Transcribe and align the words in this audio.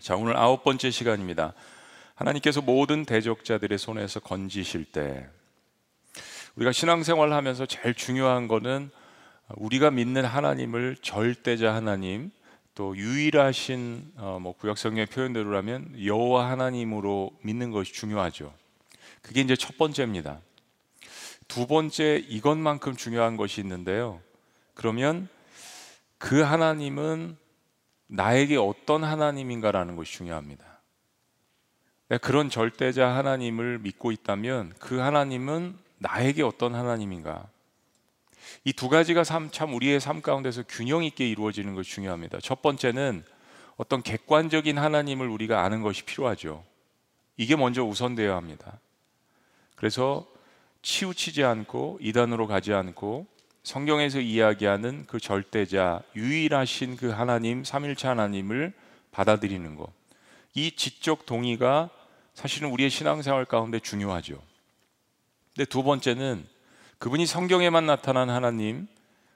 자, 0.00 0.16
오늘 0.16 0.34
아홉 0.34 0.64
번째 0.64 0.90
시간입니다. 0.90 1.52
하나님께서 2.14 2.62
모든 2.62 3.04
대적자들의 3.04 3.76
손에서 3.76 4.18
건지실 4.18 4.86
때 4.86 5.28
우리가 6.56 6.72
신앙생활을 6.72 7.34
하면서 7.34 7.66
제일 7.66 7.94
중요한 7.94 8.48
거는 8.48 8.90
우리가 9.56 9.90
믿는 9.90 10.24
하나님을 10.24 10.96
절대자 11.02 11.74
하나님 11.74 12.30
또 12.74 12.96
유일하신 12.96 14.12
어, 14.16 14.38
뭐 14.40 14.54
구약 14.54 14.78
성경의 14.78 15.04
표현대로라면 15.04 16.02
여호와 16.02 16.50
하나님으로 16.50 17.32
믿는 17.42 17.70
것이 17.70 17.92
중요하죠. 17.92 18.54
그게 19.20 19.42
이제 19.42 19.54
첫 19.54 19.76
번째입니다. 19.76 20.40
두 21.46 21.66
번째 21.66 22.24
이것만큼 22.26 22.96
중요한 22.96 23.36
것이 23.36 23.60
있는데요. 23.60 24.18
그러면 24.72 25.28
그 26.16 26.40
하나님은 26.40 27.36
나에게 28.10 28.56
어떤 28.56 29.04
하나님인가라는 29.04 29.96
것이 29.96 30.12
중요합니다. 30.12 30.64
그런 32.22 32.50
절대자 32.50 33.08
하나님을 33.08 33.78
믿고 33.78 34.10
있다면 34.10 34.74
그 34.80 34.98
하나님은 34.98 35.78
나에게 35.98 36.42
어떤 36.42 36.74
하나님인가? 36.74 37.48
이 38.64 38.72
두 38.72 38.88
가지가 38.88 39.22
참 39.24 39.74
우리의 39.74 40.00
삶 40.00 40.22
가운데서 40.22 40.64
균형 40.68 41.04
있게 41.04 41.28
이루어지는 41.28 41.74
것이 41.74 41.90
중요합니다. 41.92 42.38
첫 42.42 42.62
번째는 42.62 43.24
어떤 43.76 44.02
객관적인 44.02 44.76
하나님을 44.76 45.28
우리가 45.28 45.62
아는 45.62 45.82
것이 45.82 46.04
필요하죠. 46.04 46.64
이게 47.36 47.56
먼저 47.56 47.84
우선되어야 47.84 48.34
합니다. 48.36 48.80
그래서 49.76 50.26
치우치지 50.82 51.44
않고 51.44 51.98
이단으로 52.00 52.46
가지 52.46 52.74
않고 52.74 53.26
성경에서 53.62 54.20
이야기하는 54.20 55.04
그 55.06 55.20
절대자 55.20 56.02
유일하신 56.16 56.96
그 56.96 57.10
하나님 57.10 57.64
삼일체 57.64 58.08
하나님을 58.08 58.72
받아들이는 59.10 59.76
것. 59.76 59.88
이 60.54 60.72
지적 60.72 61.26
동의가 61.26 61.90
사실은 62.34 62.70
우리의 62.70 62.90
신앙생활 62.90 63.44
가운데 63.44 63.78
중요하죠. 63.78 64.40
근데 65.54 65.64
두 65.66 65.82
번째는 65.82 66.46
그분이 66.98 67.26
성경에만 67.26 67.86
나타난 67.86 68.30
하나님, 68.30 68.86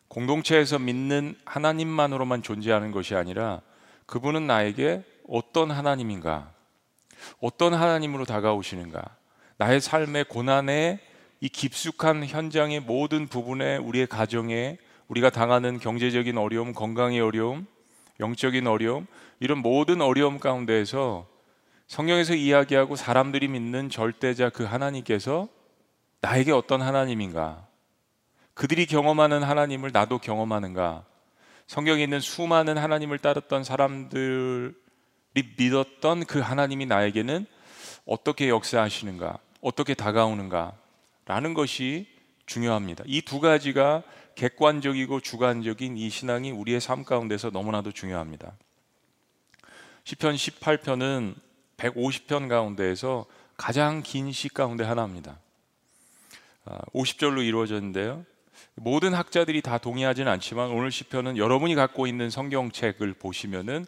공동체에서 0.09 0.79
믿는 0.79 1.37
하나님만으로만 1.45 2.43
존재하는 2.43 2.93
것이 2.93 3.15
아니라 3.15 3.61
그분은 4.07 4.47
나에게 4.47 5.03
어떤 5.29 5.71
하나님인가, 5.71 6.53
어떤 7.41 7.75
하나님으로 7.75 8.25
다가오시는가, 8.25 9.03
나의 9.57 9.81
삶의 9.81 10.25
고난에 10.25 11.01
이 11.45 11.51
깊숙한 11.51 12.25
현장의 12.25 12.81
모든 12.81 13.27
부분에 13.27 13.77
우리의 13.77 14.07
가정에 14.07 14.79
우리가 15.09 15.29
당하는 15.29 15.79
경제적인 15.79 16.39
어려움, 16.39 16.73
건강의 16.73 17.21
어려움, 17.21 17.67
영적인 18.19 18.67
어려움 18.67 19.07
이런 19.41 19.59
모든 19.59 20.01
어려움 20.01 20.41
가운데에서 20.41 21.29
성경에서 21.87 22.35
이야기하고 22.35 22.97
사람들이 22.97 23.49
믿는 23.49 23.91
절대자 23.91 24.49
그 24.49 24.65
하나님께서 24.65 25.49
나에게 26.23 26.51
어떤 26.51 26.81
하나님인가? 26.81 27.67
그들이 28.55 28.87
경험하는 28.87 29.43
하나님을 29.43 29.91
나도 29.93 30.21
경험하는가? 30.21 31.05
성경에 31.67 32.05
있는 32.05 32.21
수많은 32.21 32.79
하나님을 32.79 33.19
따랐던 33.19 33.65
사람들이 33.65 34.73
믿었던 35.59 36.25
그 36.25 36.41
하나님이 36.41 36.87
나에게는 36.87 37.45
어떻게 38.07 38.49
역사하시는가? 38.49 39.37
어떻게 39.61 39.93
다가오는가? 39.93 40.83
라는 41.27 41.55
것이 41.55 42.07
중요합니다. 42.47 43.05
이 43.07 43.23
두 43.23 43.41
가지가 43.41 44.03
객관적이고 44.35 45.21
주관적인 45.21 45.97
이 45.97 46.11
신앙이 46.11 46.51
우리의 46.51 46.81
삶 46.81 47.05
가운데서 47.05 47.51
너무나도 47.51 47.93
중요합니다. 47.93 48.53
시편 50.05 50.35
18편은 50.35 51.35
150편 51.77 52.49
가운데에서 52.49 53.27
가장 53.57 54.03
긴 54.03 54.31
시 54.33 54.49
가운데 54.49 54.85
하나입니다. 54.85 55.39
50절로 56.93 57.39
아, 57.39 57.43
이루어졌는데요. 57.43 58.25
모든 58.75 59.15
학자들이 59.15 59.63
다 59.63 59.79
동의하지는 59.79 60.31
않지만 60.33 60.71
오늘 60.71 60.91
시편은 60.91 61.37
여러분이 61.37 61.75
갖고 61.75 62.07
있는 62.07 62.31
성경책을 62.31 63.15
보시면은 63.15 63.87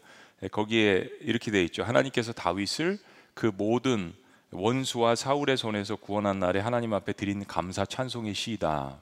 거기에 0.53 1.09
이렇게 1.21 1.50
되어 1.50 1.62
있죠. 1.62 1.83
하나님께서 1.83 2.33
다윗을 2.33 2.99
그 3.34 3.50
모든 3.55 4.15
원수와 4.59 5.15
사울의 5.17 5.59
손에서 5.59 5.97
구원한 5.97 6.39
날에 6.39 6.61
하나님 6.61 6.94
앞에 6.94 7.12
드린 7.12 7.44
감사 7.44 7.84
찬송의 7.84 8.34
시이다. 8.34 8.99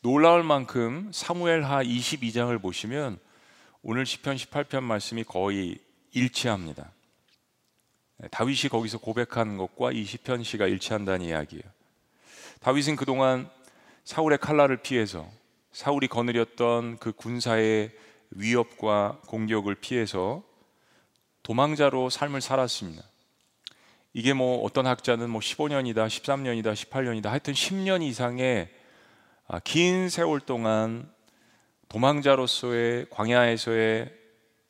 놀라울 0.00 0.42
만큼 0.42 1.10
사무엘하 1.12 1.82
22장을 1.82 2.60
보시면 2.60 3.18
오늘 3.82 4.04
시편 4.04 4.36
18편 4.36 4.82
말씀이 4.82 5.24
거의 5.24 5.78
일치합니다. 6.12 6.92
다윗이 8.30 8.68
거기서 8.70 8.98
고백한 8.98 9.56
것과 9.56 9.92
이 9.92 10.04
시편 10.04 10.42
시가 10.42 10.66
일치한다는 10.66 11.26
이야기예요. 11.26 11.64
다윗은 12.60 12.96
그동안 12.96 13.48
사울의 14.04 14.38
칼날을 14.38 14.78
피해서 14.78 15.26
사울이 15.72 16.08
거느렸던 16.08 16.98
그 16.98 17.12
군사의 17.12 17.90
위협과 18.30 19.20
공격을 19.26 19.76
피해서 19.76 20.42
도망자로 21.42 22.10
삶을 22.10 22.40
살았습니다. 22.40 23.02
이게 24.16 24.32
뭐 24.32 24.64
어떤 24.64 24.86
학자는 24.86 25.28
뭐 25.28 25.42
15년이다, 25.42 26.06
13년이다, 26.06 26.72
18년이다, 26.72 27.26
하여튼 27.26 27.52
10년 27.52 28.02
이상의 28.02 28.70
아, 29.46 29.58
긴 29.58 30.08
세월 30.08 30.40
동안 30.40 31.06
도망자로서의 31.90 33.08
광야에서의 33.10 34.10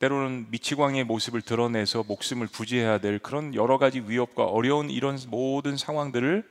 때로는 0.01 0.47
미치광의 0.51 1.05
모습을 1.05 1.43
드러내서 1.43 2.03
목숨을 2.09 2.49
부지해야 2.49 2.99
될 2.99 3.21
그런 3.21 3.55
여러 3.55 3.79
가지 3.79 4.01
위협과 4.01 4.47
어려운 4.47 4.91
이런 4.91 5.17
모든 5.29 5.77
상황들을 5.77 6.43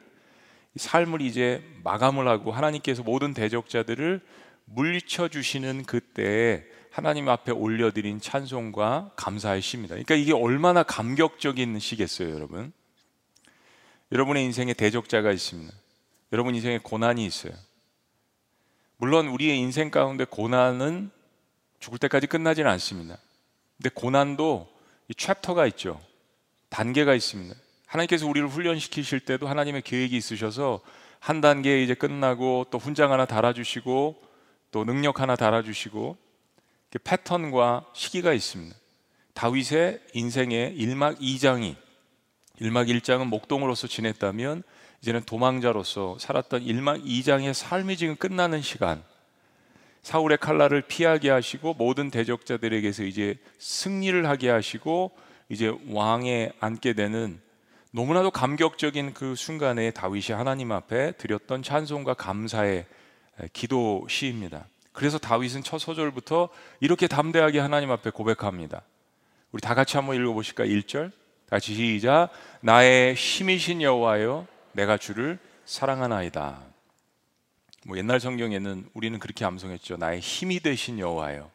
삶을 0.77 1.19
이제 1.19 1.61
마감을 1.83 2.29
하고 2.29 2.53
하나님께서 2.53 3.03
모든 3.03 3.33
대적자들을 3.33 4.21
물리쳐 4.63 5.27
주시는 5.27 5.83
그때에 5.83 6.63
하나님 6.91 7.27
앞에 7.27 7.51
올려드린 7.51 8.21
찬송과 8.21 9.11
감사의 9.17 9.61
시입니다. 9.61 9.95
그러니까 9.95 10.15
이게 10.15 10.31
얼마나 10.31 10.81
감격적인 10.83 11.77
시겠어요, 11.79 12.33
여러분? 12.33 12.71
여러분의 14.11 14.43
인생에 14.45 14.73
대적자가 14.73 15.31
있습니다. 15.31 15.73
여러분 16.31 16.55
인생에 16.55 16.79
고난이 16.79 17.25
있어요. 17.25 17.53
물론 18.97 19.27
우리의 19.27 19.57
인생 19.57 19.91
가운데 19.91 20.25
고난은 20.25 21.11
죽을 21.79 21.99
때까지 21.99 22.27
끝나지는 22.27 22.69
않습니다. 22.71 23.17
근데 23.77 23.89
고난도 23.93 24.67
이 25.09 25.15
챕터가 25.15 25.67
있죠. 25.67 26.01
단계가 26.69 27.13
있습니다. 27.13 27.55
하나님께서 27.87 28.27
우리를 28.27 28.47
훈련시키실 28.47 29.21
때도 29.21 29.47
하나님의 29.47 29.81
계획이 29.81 30.15
있으셔서 30.15 30.81
한 31.19 31.41
단계 31.41 31.83
이제 31.83 31.93
끝나고 31.93 32.67
또 32.71 32.77
훈장 32.77 33.11
하나 33.11 33.25
달아주시고 33.25 34.21
또 34.71 34.85
능력 34.85 35.19
하나 35.19 35.35
달아주시고 35.35 36.17
패턴과 37.03 37.85
시기가 37.93 38.33
있습니다. 38.33 38.75
다윗의 39.33 40.01
인생의 40.13 40.77
1막 40.77 41.19
2장이 41.19 41.75
1막 42.61 42.89
1장은 42.89 43.27
목동으로서 43.27 43.87
지냈다면 43.87 44.63
이제는 45.01 45.23
도망자로서 45.23 46.17
살았던 46.19 46.63
1막 46.63 47.05
2장의 47.05 47.53
삶이 47.53 47.97
지금 47.97 48.15
끝나는 48.15 48.61
시간 48.61 49.03
사울의 50.01 50.37
칼날을 50.37 50.83
피하게 50.83 51.31
하시고 51.31 51.73
모든 51.73 52.11
대적자들에게서 52.11 53.03
이제 53.03 53.37
승리를 53.57 54.27
하게 54.27 54.49
하시고 54.49 55.11
이제 55.49 55.73
왕에 55.89 56.51
앉게 56.59 56.93
되는 56.93 57.39
너무나도 57.91 58.31
감격적인 58.31 59.13
그 59.13 59.35
순간에 59.35 59.89
다윗이 59.91 60.35
하나님 60.35 60.71
앞에 60.71 61.13
드렸던 61.13 61.63
찬송과 61.63 62.15
감사의 62.15 62.85
기도 63.53 64.05
시입니다. 64.09 64.65
그래서 64.91 65.17
다윗은 65.17 65.63
첫 65.63 65.77
소절부터 65.79 66.49
이렇게 66.79 67.07
담대하게 67.07 67.59
하나님 67.59 67.91
앞에 67.91 68.09
고백합니다. 68.09 68.81
우리 69.51 69.61
다 69.61 69.73
같이 69.75 69.97
한번 69.97 70.15
읽어보실까? 70.17 70.65
1절. 70.65 71.11
같이 71.49 71.75
시작. 71.75 72.29
나의 72.61 73.15
힘이신 73.15 73.81
여호와여, 73.81 74.47
내가 74.73 74.97
주를 74.97 75.39
사랑하나이다. 75.65 76.61
뭐 77.85 77.97
옛날 77.97 78.19
성경에는 78.19 78.89
우리는 78.93 79.19
그렇게 79.19 79.45
암송했죠. 79.45 79.97
나의 79.97 80.19
힘이 80.19 80.59
되신 80.59 80.99
여호와여, 80.99 81.49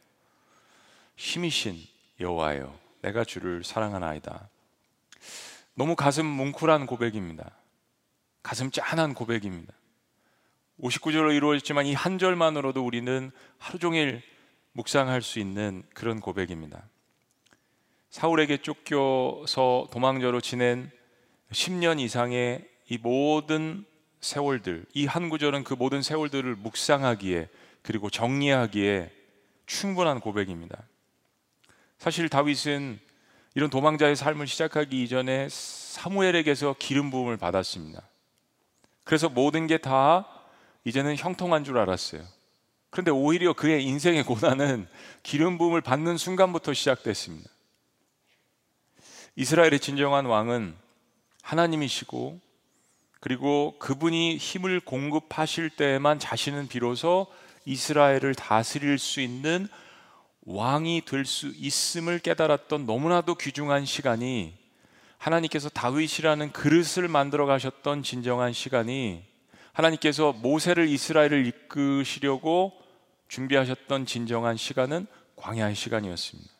힘이신 1.16 1.76
여호와여, 2.20 2.78
내가 3.02 3.24
주를 3.24 3.64
사랑하나이다. 3.64 4.48
너무 5.74 5.96
가슴 5.96 6.26
뭉클한 6.26 6.86
고백입니다. 6.86 7.50
가슴 8.42 8.70
짠한 8.70 9.14
고백입니다. 9.14 9.72
59절로 10.80 11.34
이루어졌지만 11.34 11.86
이 11.86 11.94
한 11.94 12.18
절만으로도 12.18 12.84
우리는 12.84 13.30
하루 13.58 13.78
종일 13.78 14.22
묵상할 14.72 15.20
수 15.20 15.38
있는 15.40 15.82
그런 15.94 16.20
고백입니다. 16.20 16.82
사울에게 18.10 18.58
쫓겨서 18.58 19.88
도망자로 19.92 20.40
지낸 20.40 20.90
10년 21.52 22.00
이상의 22.00 22.68
이 22.88 22.98
모든 22.98 23.84
세월들, 24.20 24.84
이 24.94 25.06
한 25.06 25.28
구절은 25.28 25.64
그 25.64 25.74
모든 25.74 26.02
세월들을 26.02 26.56
묵상하기에 26.56 27.48
그리고 27.82 28.10
정리하기에 28.10 29.10
충분한 29.66 30.20
고백입니다. 30.20 30.82
사실 31.98 32.28
다윗은 32.28 32.98
이런 33.54 33.70
도망자의 33.70 34.16
삶을 34.16 34.46
시작하기 34.46 35.02
이전에 35.02 35.48
사무엘에게서 35.50 36.76
기름 36.78 37.10
부음을 37.10 37.36
받았습니다. 37.36 38.02
그래서 39.04 39.28
모든 39.28 39.66
게 39.66 39.78
다 39.78 40.26
이제는 40.84 41.16
형통한 41.16 41.64
줄 41.64 41.78
알았어요. 41.78 42.22
그런데 42.90 43.10
오히려 43.10 43.52
그의 43.52 43.84
인생의 43.84 44.24
고난은 44.24 44.88
기름 45.22 45.58
부음을 45.58 45.80
받는 45.80 46.16
순간부터 46.16 46.72
시작됐습니다. 46.74 47.48
이스라엘의 49.36 49.80
진정한 49.80 50.26
왕은 50.26 50.74
하나님이시고 51.42 52.40
그리고 53.20 53.76
그분이 53.78 54.36
힘을 54.36 54.80
공급하실 54.80 55.70
때에만 55.70 56.18
자신은 56.18 56.68
비로소 56.68 57.26
이스라엘을 57.66 58.34
다스릴 58.34 58.98
수 58.98 59.20
있는 59.20 59.68
왕이 60.42 61.02
될 61.04 61.24
수 61.26 61.52
있음을 61.56 62.18
깨달았던 62.18 62.86
너무나도 62.86 63.34
귀중한 63.36 63.84
시간이 63.84 64.54
하나님께서 65.18 65.68
다윗이라는 65.68 66.52
그릇을 66.52 67.08
만들어 67.08 67.44
가셨던 67.44 68.02
진정한 68.02 68.54
시간이 68.54 69.22
하나님께서 69.72 70.32
모세를 70.32 70.88
이스라엘을 70.88 71.46
이끄시려고 71.46 72.72
준비하셨던 73.28 74.06
진정한 74.06 74.56
시간은 74.56 75.06
광야의 75.36 75.74
시간이었습니다. 75.74 76.59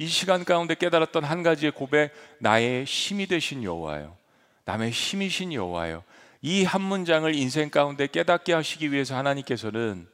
이 0.00 0.06
시간 0.06 0.46
가운데 0.46 0.74
깨달았던 0.74 1.24
한 1.24 1.42
가지의 1.42 1.72
고백, 1.72 2.14
나의 2.38 2.86
힘이 2.86 3.26
되신 3.26 3.62
여호와요. 3.62 4.16
남의 4.64 4.92
힘이신 4.92 5.52
여호와요. 5.52 6.04
이 6.40 6.64
한 6.64 6.80
문장을 6.80 7.34
인생 7.34 7.68
가운데 7.68 8.06
깨닫게 8.06 8.54
하시기 8.54 8.92
위해서 8.92 9.14
하나님께서는 9.14 10.08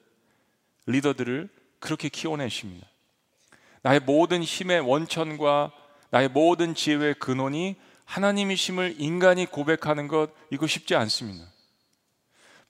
리더들을 0.87 1.49
그렇게 1.79 2.09
키워내십니다. 2.09 2.85
나의 3.83 4.01
모든 4.01 4.43
힘의 4.43 4.81
원천과 4.81 5.71
나의 6.11 6.31
모든 6.31 6.75
지혜의 6.75 7.15
근원이 7.21 7.77
하나님이심을 8.07 8.97
인간이 8.99 9.47
고백하는 9.47 10.09
것 10.09 10.31
이거 10.51 10.67
쉽지 10.67 10.97
않습니다. 10.97 11.45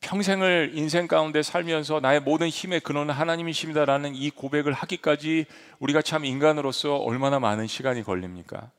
평생을 0.07 0.71
인생 0.75 1.09
가운데 1.09 1.43
살면서 1.43 1.99
나의 1.99 2.21
모든 2.21 2.49
힘의 2.49 2.79
근원은 2.79 3.13
하나님이십니다라는 3.13 4.15
이 4.15 4.31
고백을 4.31 4.73
하기까지 4.73 5.47
우리가 5.81 6.01
참 6.01 6.25
인간으로서 6.25 6.95
얼마나 6.95 7.41
많은 7.41 7.67
시간이 7.67 8.05
걸립니까? 8.05 8.71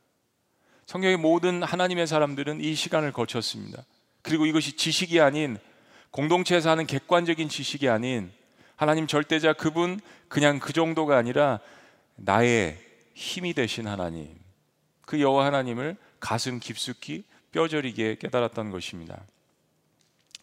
성경의 0.85 1.17
모든 1.17 1.63
하나님의 1.63 2.07
사람들은 2.07 2.61
이 2.61 2.73
시간을 2.75 3.11
거쳤습니다. 3.11 3.83
그리고 4.21 4.45
이것이 4.45 4.77
지식이 4.77 5.19
아닌 5.19 5.57
공동체에서 6.11 6.69
하는 6.69 6.87
객관적인 6.87 7.49
지식이 7.49 7.89
아닌 7.89 8.31
하나님 8.77 9.05
절대자 9.05 9.51
그분 9.51 9.99
그냥 10.29 10.59
그 10.59 10.71
정도가 10.71 11.17
아니라 11.17 11.59
나의 12.15 12.77
힘이 13.15 13.53
되신 13.53 13.85
하나님 13.85 14.29
그 15.05 15.19
여호와 15.19 15.47
하나님을 15.47 15.97
가슴 16.21 16.61
깊숙이 16.61 17.25
뼈저리게 17.51 18.15
깨달았던 18.17 18.71
것입니다. 18.71 19.25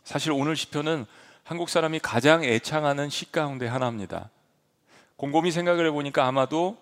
사실 0.05 0.33
오늘 0.33 0.55
시편은 0.55 1.07
한국 1.45 1.71
사람이 1.71 1.99
가장 2.01 2.45
애창하는 2.45 3.09
시 3.09 3.33
가운데 3.33 3.67
하나입니다. 3.67 4.31
곰곰이 5.17 5.51
생각을 5.51 5.87
해보니까 5.87 6.27
아마도 6.27 6.77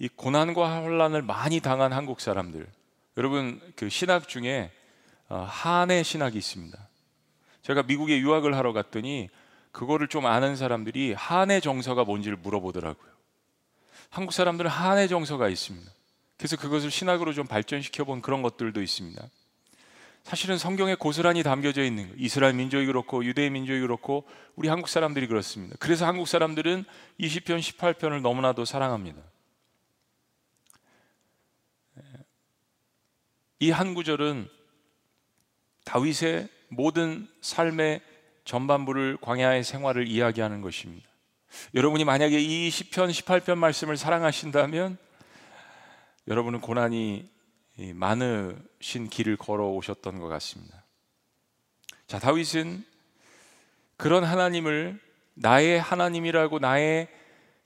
이 0.00 0.08
고난과 0.08 0.80
혼란을 0.82 1.22
많이 1.22 1.60
당한 1.60 1.92
한국 1.92 2.20
사람들, 2.20 2.66
여러분 3.16 3.60
그 3.76 3.88
신학 3.88 4.28
중에 4.28 4.70
어, 5.28 5.46
한의 5.48 6.04
신학이 6.04 6.36
있습니다. 6.36 6.76
제가 7.62 7.84
미국에 7.84 8.18
유학을 8.18 8.56
하러 8.56 8.72
갔더니 8.72 9.28
그거를 9.72 10.08
좀 10.08 10.26
아는 10.26 10.56
사람들이 10.56 11.14
한의 11.14 11.60
정서가 11.60 12.04
뭔지를 12.04 12.36
물어보더라고요. 12.36 13.12
한국 14.10 14.32
사람들은 14.32 14.70
한의 14.70 15.08
정서가 15.08 15.48
있습니다. 15.48 15.90
그래서 16.38 16.56
그것을 16.56 16.90
신학으로 16.90 17.32
좀 17.32 17.46
발전시켜 17.46 18.04
본 18.04 18.20
그런 18.20 18.42
것들도 18.42 18.82
있습니다. 18.82 19.22
사실은 20.26 20.58
성경에 20.58 20.96
고스란히 20.96 21.44
담겨져 21.44 21.84
있는 21.84 22.08
거예요. 22.08 22.16
이스라엘 22.18 22.52
민족이 22.54 22.84
그렇고 22.86 23.24
유대인 23.24 23.52
민족이 23.52 23.78
그렇고 23.78 24.24
우리 24.56 24.66
한국 24.66 24.88
사람들이 24.88 25.28
그렇습니다. 25.28 25.76
그래서 25.78 26.04
한국 26.04 26.26
사람들은 26.26 26.84
20편 27.20 27.60
18편을 27.60 28.22
너무나도 28.22 28.64
사랑합니다. 28.64 29.22
이 33.60 33.70
한 33.70 33.94
구절은 33.94 34.48
다윗의 35.84 36.48
모든 36.70 37.28
삶의 37.40 38.00
전반부를 38.44 39.18
광야의 39.20 39.62
생활을 39.62 40.08
이야기하는 40.08 40.60
것입니다. 40.60 41.08
여러분이 41.72 42.04
만약에 42.04 42.40
이 42.40 42.68
10편 42.68 43.12
18편 43.12 43.58
말씀을 43.58 43.96
사랑하신다면 43.96 44.98
여러분은 46.26 46.60
고난이 46.60 47.35
많으신 47.94 49.08
길을 49.10 49.36
걸어오셨던 49.36 50.18
것 50.18 50.28
같습니다. 50.28 50.84
자, 52.06 52.18
다윗은 52.18 52.84
그런 53.96 54.24
하나님을 54.24 55.00
나의 55.34 55.80
하나님이라고 55.80 56.58
나의 56.58 57.08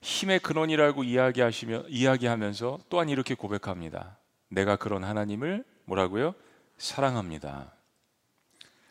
힘의 0.01 0.39
근원이라고 0.39 1.03
이야기하시며 1.03 1.85
이야기하면서 1.87 2.79
또한 2.89 3.09
이렇게 3.09 3.35
고백합니다. 3.35 4.17
내가 4.49 4.75
그런 4.75 5.03
하나님을 5.03 5.63
뭐라고요? 5.85 6.33
사랑합니다. 6.77 7.73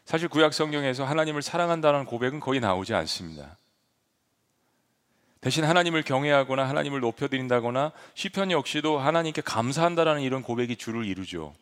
사실 0.04 0.28
구약 0.28 0.54
성경에서 0.54 1.04
하나님을 1.04 1.42
사랑한다는 1.42 2.04
고백은 2.04 2.40
거의 2.40 2.60
나오지 2.60 2.94
않습니다. 2.94 3.56
대신 5.40 5.64
하나님을 5.64 6.02
경외하거나 6.02 6.68
하나님을 6.68 7.00
높여드린다거나 7.00 7.92
시편 8.14 8.50
역시도 8.50 8.98
하나님께 8.98 9.40
감사한다라는 9.40 10.20
이런 10.20 10.42
고백이 10.42 10.76
주를 10.76 11.06
이루죠. 11.06 11.54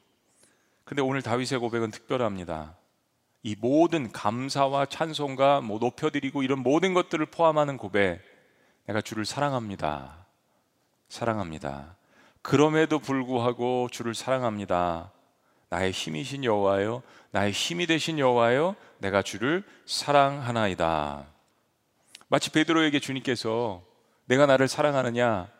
근데 0.84 1.00
오늘 1.02 1.22
다윗의 1.22 1.60
고백은 1.60 1.90
특별합니다. 1.92 2.74
이 3.44 3.54
모든 3.58 4.10
감사와 4.10 4.86
찬송과 4.86 5.60
뭐 5.60 5.78
높여드리고 5.78 6.42
이런 6.42 6.58
모든 6.58 6.92
것들을 6.92 7.24
포함하는 7.26 7.76
고백, 7.76 8.20
내가 8.86 9.00
주를 9.00 9.24
사랑합니다. 9.24 10.26
사랑합니다. 11.08 11.96
그럼에도 12.42 12.98
불구하고 12.98 13.88
주를 13.92 14.14
사랑합니다. 14.14 15.12
나의 15.68 15.92
힘이신 15.92 16.44
여호와요, 16.44 17.02
나의 17.30 17.52
힘이 17.52 17.86
되신 17.86 18.18
여호와요, 18.18 18.74
내가 18.98 19.22
주를 19.22 19.62
사랑하나이다. 19.86 21.26
마치 22.28 22.50
베드로에게 22.50 23.00
주님께서 23.00 23.82
내가 24.26 24.46
나를 24.46 24.68
사랑하느냐 24.68 25.50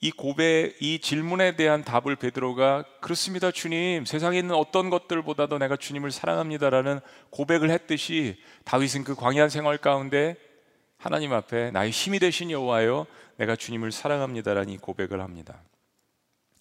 이 0.00 0.10
고백, 0.10 0.76
이 0.80 0.98
질문에 0.98 1.56
대한 1.56 1.82
답을 1.82 2.16
베드로가 2.16 2.84
그렇습니다, 3.00 3.50
주님. 3.50 4.04
세상에 4.04 4.38
있는 4.38 4.54
어떤 4.54 4.90
것들보다도 4.90 5.56
내가 5.58 5.76
주님을 5.76 6.10
사랑합니다라는 6.10 7.00
고백을 7.30 7.70
했듯이 7.70 8.36
다윗은 8.64 9.04
그 9.04 9.14
광야 9.14 9.48
생활 9.48 9.78
가운데 9.78 10.36
하나님 10.98 11.32
앞에 11.32 11.70
나의 11.70 11.90
힘이 11.90 12.18
되신 12.18 12.50
여호와여, 12.50 13.06
내가 13.36 13.56
주님을 13.56 13.92
사랑합니다라는 13.92 14.74
이 14.74 14.76
고백을 14.76 15.22
합니다. 15.22 15.62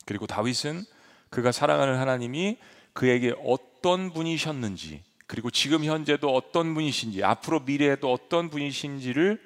그리고 0.06 0.26
다윗은 0.26 0.84
그가 1.30 1.52
사랑하는 1.52 1.98
하나님이 1.98 2.58
그에게 2.94 3.34
어떤 3.44 4.14
분이셨는지 4.14 5.04
그리고 5.34 5.50
지금 5.50 5.84
현재도 5.84 6.32
어떤 6.32 6.76
분이신지 6.76 7.24
앞으로 7.24 7.62
미래에도 7.62 8.14
어떤 8.14 8.52
분이신지를 8.52 9.42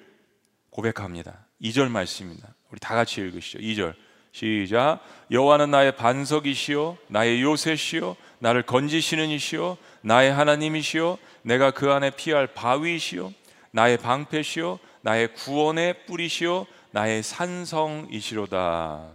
고백합니다. 0.69 1.45
2절 1.61 1.89
말씀입니다. 1.89 2.53
우리 2.69 2.77
다 2.81 2.93
같이 2.93 3.21
읽으시죠. 3.21 3.59
2절. 3.59 3.95
시작. 4.33 4.99
여호와는 5.31 5.71
나의 5.71 5.95
반석이시요 5.95 6.97
나의 7.07 7.41
요새시요 7.41 8.17
나를 8.39 8.63
건지시는 8.63 9.29
이시요 9.29 9.77
나의 10.01 10.33
하나님이시요 10.33 11.19
내가 11.43 11.71
그 11.71 11.89
안에 11.89 12.09
피할 12.09 12.47
바위시요 12.47 13.33
나의 13.71 13.97
방패시요 13.97 14.79
나의 15.03 15.33
구원의 15.35 16.05
뿌리시요 16.05 16.67
나의 16.91 17.23
산성이시로다. 17.23 19.07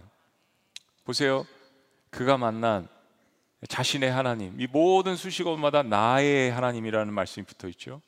보세요. 1.05 1.45
그가 2.09 2.37
만난 2.37 2.87
자신의 3.67 4.11
하나님, 4.11 4.59
이 4.59 4.67
모든 4.67 5.15
수식어마다 5.15 5.83
나의 5.83 6.51
하나님이라는 6.51 7.13
말씀이 7.13 7.45
붙어 7.45 7.67
있죠. 7.69 8.01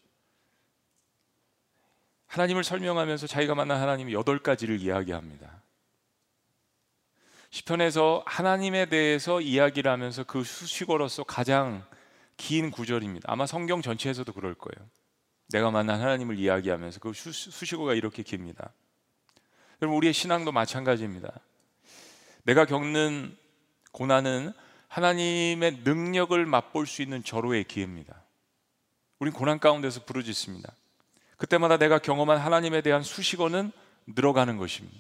하나님을 2.28 2.64
설명하면서 2.64 3.28
자기가 3.28 3.56
만난 3.56 3.80
하나님 3.80 4.12
여덟 4.12 4.40
가지를 4.40 4.80
이야기합니다. 4.80 5.62
시편에서 7.52 8.24
하나님에 8.26 8.88
대해서 8.88 9.40
이야기를 9.40 9.90
하면서 9.90 10.24
그 10.24 10.44
수식어로서 10.44 11.24
가장 11.24 11.86
긴 12.36 12.72
구절입니다. 12.72 13.32
아마 13.32 13.46
성경 13.46 13.82
전체에서도 13.82 14.32
그럴 14.34 14.56
거예요. 14.56 14.90
내가 15.50 15.72
만난 15.72 16.02
하나님을 16.02 16.38
이야기하면서 16.38 17.00
그 17.00 17.14
수, 17.14 17.32
수식어가 17.32 17.94
이렇게 17.94 18.24
깁니다. 18.24 18.74
여러분 19.82 19.98
우리의 19.98 20.14
신앙도 20.14 20.52
마찬가지입니다. 20.52 21.32
내가 22.44 22.66
겪는 22.66 23.38
고난은 23.92 24.52
하나님의 24.88 25.80
능력을 25.84 26.46
맛볼 26.46 26.88
수 26.88 27.02
있는 27.02 27.24
절호의 27.24 27.66
기회입니다. 27.66 28.16
우린 29.20 29.34
고난 29.34 29.60
가운데서 29.60 30.04
부르짖습니다. 30.06 30.72
그때마다 31.38 31.78
내가 31.78 32.00
경험한 32.00 32.38
하나님에 32.38 32.82
대한 32.82 33.04
수식어는 33.04 33.72
늘어가는 34.08 34.58
것입니다. 34.58 34.98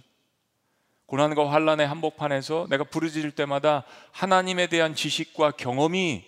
고난과 1.06 1.51
환란의 1.51 1.88
한복판에서 1.88 2.68
내가 2.70 2.84
부르짖을 2.84 3.32
때마다 3.32 3.84
하나님에 4.12 4.68
대한 4.68 4.96
지식과 4.96 5.51
경험이 5.51 6.25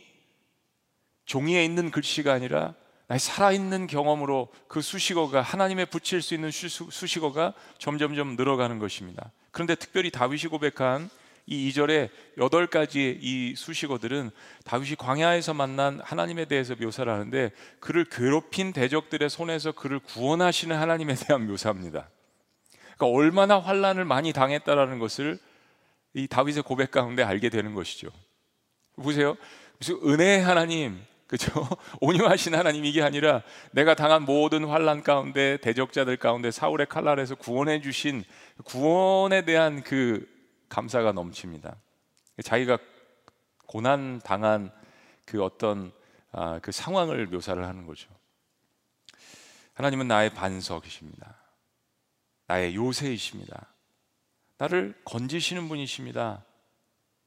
종이에 1.25 1.65
있는 1.65 1.91
글씨가 1.91 2.31
아니라 2.31 2.75
나의 3.07 3.19
살아있는 3.19 3.87
경험으로 3.87 4.49
그 4.67 4.81
수식어가 4.81 5.41
하나님의 5.41 5.87
붙일 5.87 6.21
수 6.21 6.35
있는 6.35 6.51
수식어가 6.51 7.53
점점점 7.77 8.35
늘어가는 8.35 8.79
것입니다. 8.79 9.31
그런데 9.51 9.75
특별히 9.75 10.11
다윗이 10.11 10.43
고백한 10.43 11.09
이 11.47 11.69
2절에 11.69 12.09
여덟 12.37 12.67
가지의 12.67 13.19
이 13.21 13.55
수식어들은 13.55 14.31
다윗이 14.65 14.97
광야에서 14.97 15.53
만난 15.53 16.01
하나님에 16.03 16.45
대해서 16.45 16.75
묘사를 16.75 17.11
하는데 17.11 17.51
그를 17.79 18.03
괴롭힌 18.03 18.73
대적들의 18.73 19.29
손에서 19.29 19.71
그를 19.71 19.99
구원하시는 19.99 20.75
하나님에 20.75 21.15
대한 21.15 21.47
묘사입니다. 21.47 22.09
그러니까 22.97 23.17
얼마나 23.17 23.59
환란을 23.59 24.03
많이 24.03 24.33
당했다라는 24.33 24.99
것을 24.99 25.39
이 26.13 26.27
다윗의 26.27 26.63
고백 26.63 26.91
가운데 26.91 27.23
알게 27.23 27.49
되는 27.49 27.73
것이죠. 27.73 28.09
보세요. 28.95 29.37
무슨 29.77 29.99
은혜의 30.03 30.41
하나님, 30.41 30.99
그죠? 31.27 31.51
온유하신 32.01 32.55
하나님 32.55 32.83
이게 32.83 33.01
아니라 33.03 33.41
내가 33.71 33.93
당한 33.93 34.23
모든 34.23 34.65
환란 34.65 35.01
가운데 35.01 35.57
대적자들 35.61 36.17
가운데 36.17 36.51
사울의 36.51 36.87
칼날에서 36.87 37.35
구원해 37.35 37.79
주신 37.79 38.25
구원에 38.65 39.45
대한 39.45 39.83
그 39.83 40.27
감사가 40.69 41.11
넘칩니다. 41.11 41.75
자기가 42.43 42.77
고난 43.65 44.19
당한 44.19 44.71
그 45.25 45.43
어떤 45.43 45.91
아, 46.31 46.59
그 46.59 46.71
상황을 46.71 47.27
묘사를 47.27 47.63
하는 47.65 47.85
거죠. 47.85 48.09
하나님은 49.73 50.07
나의 50.07 50.33
반석이십니다. 50.33 51.35
나의 52.47 52.75
요새이십니다. 52.75 53.67
나를 54.57 54.99
건지시는 55.05 55.67
분이십니다. 55.67 56.43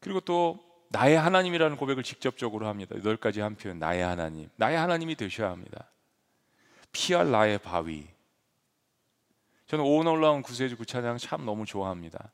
그리고 0.01 0.21
또 0.21 0.59
나의 0.89 1.17
하나님이라는 1.17 1.77
고백을 1.77 2.03
직접적으로 2.03 2.67
합니다. 2.67 2.97
여덟 2.97 3.17
가지 3.17 3.41
한 3.41 3.55
표현 3.55 3.79
나의 3.79 4.03
하나님, 4.03 4.49
나의 4.57 4.77
하나님이 4.77 5.15
되셔야 5.15 5.51
합니다. 5.51 5.89
피할 6.91 7.31
나의 7.31 7.59
바위. 7.59 8.09
저는 9.67 9.85
오온 9.85 10.09
올라온 10.09 10.43
구세주 10.43 10.77
구찬양 10.77 11.19
참 11.19 11.45
너무 11.45 11.65
좋아합니다. 11.65 12.33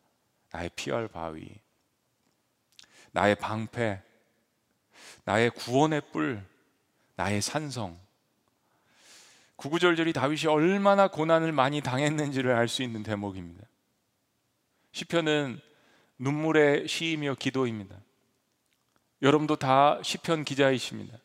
나의 0.52 0.70
피할 0.76 1.08
바위, 1.08 1.48
나의 3.12 3.34
방패, 3.36 4.02
나의 5.24 5.50
구원의 5.50 6.02
뿔, 6.12 6.44
나의 7.16 7.42
산성. 7.42 7.98
구구절절이 9.56 10.12
다윗이 10.12 10.46
얼마나 10.46 11.08
고난을 11.08 11.50
많이 11.52 11.80
당했는지를 11.80 12.52
알 12.52 12.68
수 12.68 12.82
있는 12.82 13.02
대목입니다. 13.02 13.66
시편은 14.92 15.60
눈물의 16.18 16.88
시이며 16.88 17.36
기도입니다. 17.38 17.96
여러분도 19.22 19.56
다 19.56 19.98
시편 20.02 20.44
기자이십니다. 20.44 21.18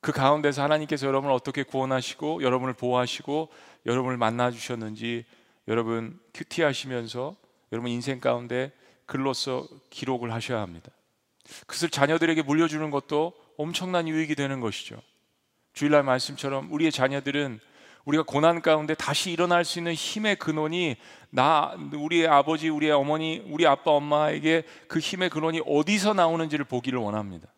그 0.00 0.12
가운데서 0.12 0.62
하나님께서 0.62 1.06
여러분을 1.06 1.34
어떻게 1.34 1.62
구원하시고 1.62 2.42
여러분을 2.42 2.74
보호하시고 2.74 3.50
여러분을 3.86 4.16
만나 4.16 4.50
주셨는지 4.50 5.24
여러분 5.66 6.18
큐티하시면서 6.34 7.36
여러분 7.72 7.90
인생 7.90 8.20
가운데 8.20 8.72
글로써 9.06 9.66
기록을 9.90 10.32
하셔야 10.32 10.60
합니다. 10.60 10.90
그것을 11.66 11.90
자녀들에게 11.90 12.42
물려주는 12.42 12.90
것도 12.90 13.32
엄청난 13.56 14.06
유익이 14.08 14.34
되는 14.34 14.60
것이죠. 14.60 15.00
주일날 15.72 16.02
말씀처럼 16.02 16.72
우리의 16.72 16.92
자녀들은 16.92 17.60
우리가 18.04 18.24
고난 18.24 18.62
가운데 18.62 18.94
다시 18.94 19.30
일어날 19.30 19.64
수 19.64 19.78
있는 19.78 19.92
힘의 19.92 20.36
근원이 20.36 20.96
나 21.30 21.76
우리의 21.92 22.26
아버지, 22.26 22.68
우리의 22.70 22.92
어머니, 22.92 23.42
우리 23.46 23.66
아빠, 23.66 23.90
엄마에게 23.90 24.64
그 24.86 24.98
힘의 24.98 25.28
근원이 25.28 25.60
어디서 25.66 26.14
나오는지를 26.14 26.64
보기를 26.64 26.98
원합니다. 26.98 27.48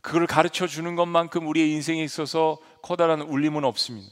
그걸 0.00 0.26
가르쳐 0.26 0.66
주는 0.66 0.96
것만큼 0.96 1.46
우리의 1.46 1.70
인생에 1.70 2.02
있어서 2.02 2.58
커다란 2.82 3.22
울림은 3.22 3.64
없습니다. 3.64 4.10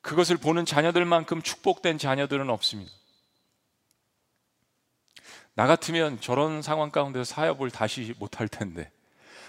그것을 0.00 0.36
보는 0.36 0.64
자녀들만큼 0.64 1.42
축복된 1.42 1.98
자녀들은 1.98 2.48
없습니다. 2.48 2.92
나 5.56 5.66
같으면 5.66 6.20
저런 6.20 6.62
상황 6.62 6.90
가운데서 6.90 7.24
사업을 7.24 7.70
다시 7.70 8.14
못할 8.18 8.46
텐데, 8.46 8.90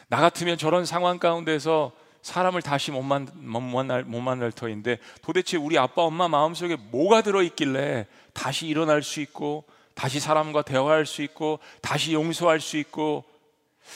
나 0.08 0.20
같으면 0.20 0.58
저런 0.58 0.86
상황 0.86 1.20
가운데서 1.20 1.92
사람을 2.22 2.62
다시 2.62 2.92
못, 2.92 3.04
만, 3.04 3.28
못, 3.36 3.62
만날, 3.62 4.04
못 4.04 4.20
만날 4.20 4.52
터인데 4.52 5.00
도대체 5.22 5.56
우리 5.56 5.78
아빠 5.78 6.02
엄마 6.02 6.28
마음속에 6.28 6.76
뭐가 6.92 7.22
들어있길래 7.22 8.06
다시 8.34 8.68
일어날 8.68 9.04
수 9.04 9.22
있고 9.22 9.64
다시 9.94 10.20
사람과 10.20 10.62
대화할 10.62 11.06
수 11.06 11.22
있고 11.22 11.60
다시 11.82 12.14
용서할 12.14 12.60
수 12.60 12.78
있고 12.78 13.24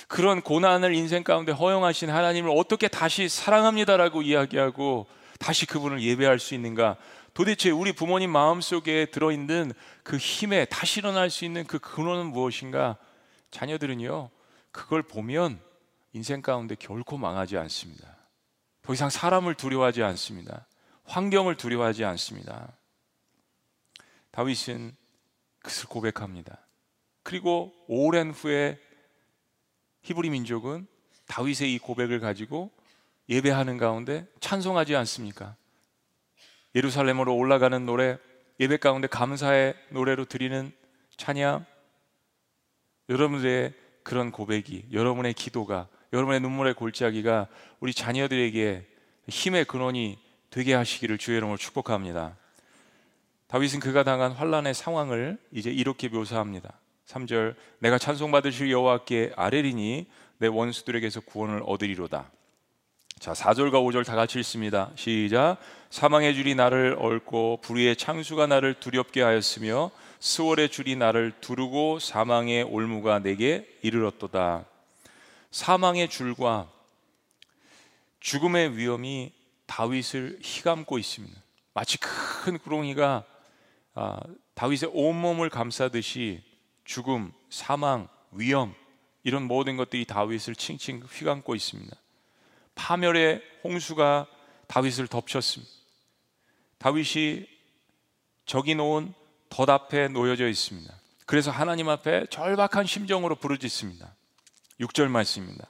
그런 0.08 0.42
고난을 0.42 0.96
인생 0.96 1.24
가운데 1.24 1.52
허용하신 1.52 2.10
하나님을 2.10 2.52
어떻게 2.56 2.88
다시 2.88 3.28
사랑합니다라고 3.28 4.22
이야기하고 4.22 5.08
다시 5.40 5.66
그분을 5.66 6.02
예배할 6.02 6.40
수 6.40 6.56
있는가 6.56 6.96
도대체 7.34 7.70
우리 7.70 7.94
부모님 7.94 8.32
마음속에 8.32 9.06
들어있는 9.06 9.74
그 10.04 10.18
힘에 10.18 10.66
다시 10.66 11.00
일어날 11.00 11.30
수 11.30 11.46
있는 11.46 11.66
그 11.66 11.80
근원은 11.80 12.28
무엇인가 12.28 12.98
자녀들은요 13.52 14.30
그걸 14.72 15.04
보면 15.04 15.60
인생 16.14 16.42
가운데 16.42 16.76
결코 16.76 17.18
망하지 17.18 17.58
않습니다. 17.58 18.18
더 18.82 18.94
이상 18.94 19.10
사람을 19.10 19.56
두려워하지 19.56 20.04
않습니다. 20.04 20.68
환경을 21.04 21.56
두려워하지 21.56 22.04
않습니다. 22.06 22.74
다윗은 24.32 24.96
그것을 25.60 25.88
고백합니다. 25.88 26.58
그리고 27.24 27.74
오랜 27.88 28.32
후에 28.32 28.80
히브리 30.04 30.30
민족은 30.32 30.88
다윗의 31.28 31.74
이 31.74 31.80
고백을 31.80 32.20
가지고 32.20 32.72
예배하는 33.30 33.78
가운데 33.78 34.28
찬송하지 34.40 34.96
않습니까? 34.96 35.56
예루살렘으로 36.76 37.36
올라가는 37.36 37.86
노래, 37.86 38.18
예배 38.60 38.78
가운데 38.78 39.08
감사의 39.08 39.76
노래로 39.90 40.26
드리는 40.26 40.72
찬양, 41.18 41.66
여러분들의 43.10 43.74
그런 44.04 44.32
고백이, 44.32 44.88
여러분의 44.92 45.34
기도가 45.34 45.88
여러분의 46.14 46.42
눈물의 46.42 46.74
골짜기가 46.74 47.48
우리 47.80 47.94
자녀들에게 47.94 48.86
힘의 49.30 49.66
근원이 49.66 50.20
되게 50.50 50.74
하시기를 50.74 51.18
주의 51.18 51.38
이름으로 51.38 51.58
축복합니다. 51.58 52.36
다윗은 53.48 53.80
그가 53.80 54.04
당한 54.04 54.32
환란의 54.32 54.74
상황을 54.74 55.38
이제 55.52 55.70
이렇게 55.72 56.10
묘사합니다. 56.10 56.74
3절 57.08 57.56
내가 57.80 57.98
찬송 57.98 58.32
받으실 58.32 58.72
여호와께 58.72 59.34
아뢰리니 59.36 60.08
내 60.38 60.48
원수들에게서 60.48 61.22
구원을 61.22 61.62
얻으리로다. 61.66 62.30
자, 63.22 63.34
4절과 63.34 63.74
5절 63.74 64.04
다 64.04 64.16
같이 64.16 64.40
읽습니다. 64.40 64.90
시작. 64.96 65.58
사망의 65.92 66.34
줄이 66.34 66.56
나를 66.56 66.96
얽고 66.98 67.60
불의의 67.62 67.96
창수가 67.96 68.48
나를 68.48 68.74
두렵게 68.74 69.22
하였으며 69.22 69.92
수월의 70.20 70.70
줄이 70.70 70.96
나를 70.96 71.32
두르고 71.40 72.00
사망의 72.00 72.64
올무가 72.64 73.20
내게 73.20 73.70
이르렀도다. 73.84 74.66
사망의 75.52 76.10
줄과 76.10 76.68
죽음의 78.22 78.76
위험이 78.76 79.32
다윗을 79.68 80.40
휘감고 80.42 80.98
있습니다. 80.98 81.40
마치 81.76 82.00
큰 82.00 82.58
구렁이가 82.58 83.24
아, 83.94 84.20
다윗의 84.56 84.90
온몸을 84.94 85.52
감싸듯이 85.52 86.42
죽음, 86.86 87.32
사망, 87.52 88.08
위험 88.32 88.74
이런 89.22 89.44
모든 89.44 89.78
것들이 89.78 90.06
다윗을 90.06 90.56
칭칭 90.56 91.02
휘감고 91.02 91.54
있습니다. 91.54 92.01
파멸의 92.82 93.42
홍수가 93.64 94.26
다윗을 94.66 95.08
덮쳤습니다. 95.08 95.72
다윗이 96.80 97.46
적이 98.48 98.76
놓은 98.76 99.14
덫 99.50 99.70
앞에 99.70 100.08
놓여져 100.08 100.48
있습니다. 100.48 100.92
그래서 101.28 101.52
하나님 101.52 101.90
앞에 101.90 102.26
절박한 102.32 102.88
심정으로 102.88 103.36
부르짖습니다. 103.36 104.16
6절 104.80 105.10
말씀입니다. 105.10 105.68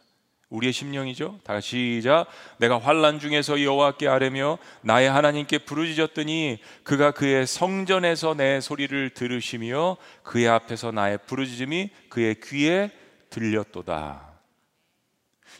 우리의 0.49 0.71
심령이죠. 0.71 1.39
다 1.43 1.53
같이 1.53 1.97
시작. 1.97 2.27
내가 2.57 2.79
환란 2.79 3.19
중에서 3.19 3.61
여호와께 3.61 4.07
아뢰며 4.07 4.57
나의 4.81 5.09
하나님께 5.09 5.59
부르짖었더니 5.59 6.59
그가 6.83 7.11
그의 7.11 7.45
성전에서 7.45 8.35
내 8.35 8.61
소리를 8.61 9.09
들으시며 9.11 9.97
그의 10.23 10.47
앞에서 10.47 10.91
나의 10.91 11.19
부르짖음이 11.25 11.89
그의 12.09 12.35
귀에 12.41 12.89
들렸도다. 13.29 14.30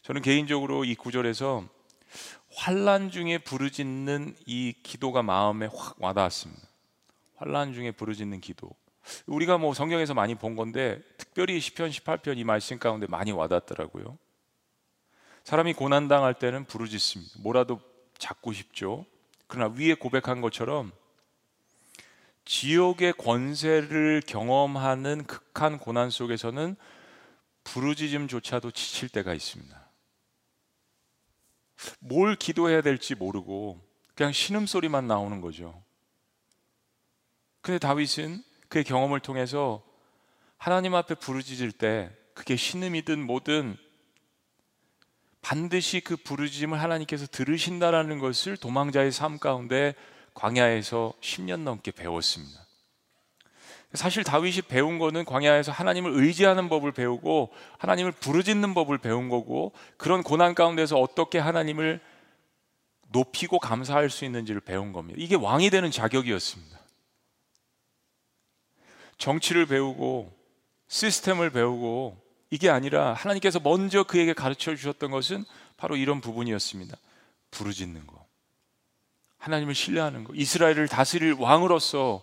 저는 0.01 0.22
개인적으로 0.22 0.84
이 0.84 0.96
구절에서 0.96 1.67
환란 2.53 3.12
중에 3.12 3.38
부르짖는 3.38 4.36
이 4.46 4.74
기도가 4.84 5.22
마음에 5.24 5.67
확 5.74 5.96
와닿았습니다. 6.00 6.62
환란 7.36 7.74
중에 7.74 7.91
부르짖는 7.91 8.41
기도. 8.41 8.70
우리가 9.25 9.58
뭐 9.58 9.74
성경에서 9.74 10.13
많이 10.13 10.36
본 10.36 10.55
건데 10.55 11.01
특별히 11.17 11.60
시편 11.60 11.89
18편 11.89 12.38
이 12.38 12.43
말씀 12.43 12.77
가운데 12.79 13.08
많이 13.08 13.31
와닿더라고요. 13.31 14.17
사람이 15.43 15.74
고난 15.74 16.08
당할 16.08 16.34
때는 16.34 16.65
부르짖습니다. 16.65 17.39
뭐라도 17.39 17.79
잡고 18.17 18.53
싶죠. 18.53 19.05
그러나 19.48 19.74
위에 19.75 19.96
고백한 19.96 20.41
것처럼 20.41 20.91
지옥의 22.46 23.13
권세를 23.13 24.22
경험하는 24.25 25.25
극한 25.25 25.77
고난 25.77 26.10
속에서는 26.10 26.75
부르짖음조차도 27.63 28.72
지칠 28.72 29.10
때가 29.10 29.34
있습니다. 29.34 29.81
뭘 32.00 32.36
기도해야 32.36 32.82
될지 32.82 33.16
모르고 33.16 33.82
그냥 34.16 34.32
신음소리만 34.32 35.08
나오는 35.08 35.42
거죠. 35.42 35.82
근데 37.62 37.80
다윗은 37.80 38.44
그의 38.70 38.84
경험을 38.84 39.20
통해서 39.20 39.84
하나님 40.58 40.96
앞에 40.96 41.16
부르짖을 41.16 41.72
때 41.72 42.12
그게 42.34 42.56
신음이든 42.56 43.26
뭐든 43.26 43.78
반드시 45.42 46.02
그 46.02 46.16
부르짖음을 46.16 46.80
하나님께서 46.80 47.26
들으신다라는 47.28 48.20
것을 48.20 48.58
도망자의 48.58 49.12
삶 49.12 49.40
가운데 49.40 49.96
광야에서 50.34 51.14
10년 51.20 51.62
넘게 51.62 51.92
배웠습니다. 51.92 52.61
사실 53.94 54.24
다윗이 54.24 54.62
배운 54.64 55.00
거는 55.00 55.26
광야에서 55.26 55.72
하나님을 55.72 56.14
의지하는 56.14 56.70
법을 56.70 56.94
배우고 56.94 57.52
하나님을 57.78 58.14
부르짖는 58.14 58.74
법을 58.74 59.00
배운 59.00 59.28
거고 59.28 59.74
그런 59.98 60.24
고난 60.24 60.56
가운데서 60.56 60.98
어떻게 60.98 61.40
하나님을 61.40 62.00
높이고 63.10 63.60
감사할 63.60 64.10
수 64.10 64.24
있는지를 64.24 64.62
배운 64.62 64.94
겁니다. 64.94 65.20
이게 65.22 65.36
왕이 65.36 65.70
되는 65.70 65.92
자격이었습니다. 65.92 66.80
정치를 69.18 69.66
배우고 69.66 70.32
시스템을 70.88 71.50
배우고 71.50 72.18
이게 72.50 72.70
아니라 72.70 73.14
하나님께서 73.14 73.60
먼저 73.60 74.04
그에게 74.04 74.34
가르쳐 74.34 74.76
주셨던 74.76 75.12
것은 75.12 75.44
바로 75.76 75.98
이런 75.98 76.22
부분이었습니다. 76.22 76.98
부르짖는 77.52 78.08
거. 78.08 78.26
하나님을 79.38 79.76
신뢰하는 79.76 80.24
거. 80.24 80.34
이스라엘을 80.34 80.88
다스릴 80.88 81.34
왕으로서 81.34 82.22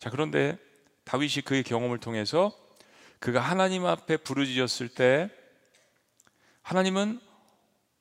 자, 0.00 0.08
그런데 0.08 0.58
다윗이 1.04 1.42
그의 1.44 1.62
경험을 1.62 1.98
통해서 1.98 2.56
그가 3.18 3.40
하나님 3.40 3.84
앞에 3.84 4.16
부르짖었을 4.16 4.88
때 4.88 5.30
하나님은 6.62 7.20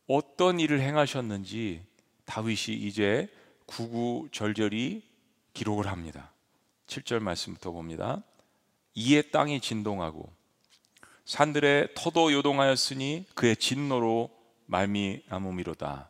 어떤 0.07 0.61
일을 0.61 0.79
행하셨는지 0.79 1.83
다윗이 2.23 2.77
이제 2.77 3.27
구구절절히 3.65 5.03
기록을 5.53 5.87
합니다. 5.87 6.31
7절 6.87 7.19
말씀부터 7.19 7.71
봅니다. 7.71 8.23
이에 8.95 9.21
땅이 9.21 9.59
진동하고 9.59 10.31
산들의 11.25 11.89
터도 11.95 12.31
요동하였으니 12.31 13.25
그의 13.35 13.57
진노로 13.57 14.29
말미암음이로다. 14.67 16.08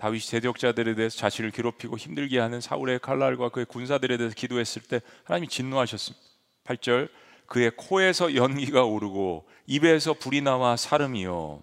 다윗이 0.00 0.30
대적자들에 0.30 0.94
대해서 0.94 1.18
자신을 1.18 1.50
괴롭히고 1.50 1.98
힘들게 1.98 2.38
하는 2.38 2.62
사울의 2.62 3.00
칼날과 3.00 3.50
그의 3.50 3.66
군사들에 3.66 4.16
대해서 4.16 4.34
기도했을 4.34 4.80
때 4.80 5.02
하나님이 5.24 5.48
진노하셨습니다. 5.48 6.26
8절 6.64 7.10
그의 7.44 7.70
코에서 7.76 8.34
연기가 8.34 8.82
오르고 8.84 9.46
입에서 9.66 10.14
불이 10.14 10.40
나와 10.40 10.76
사름이요 10.76 11.62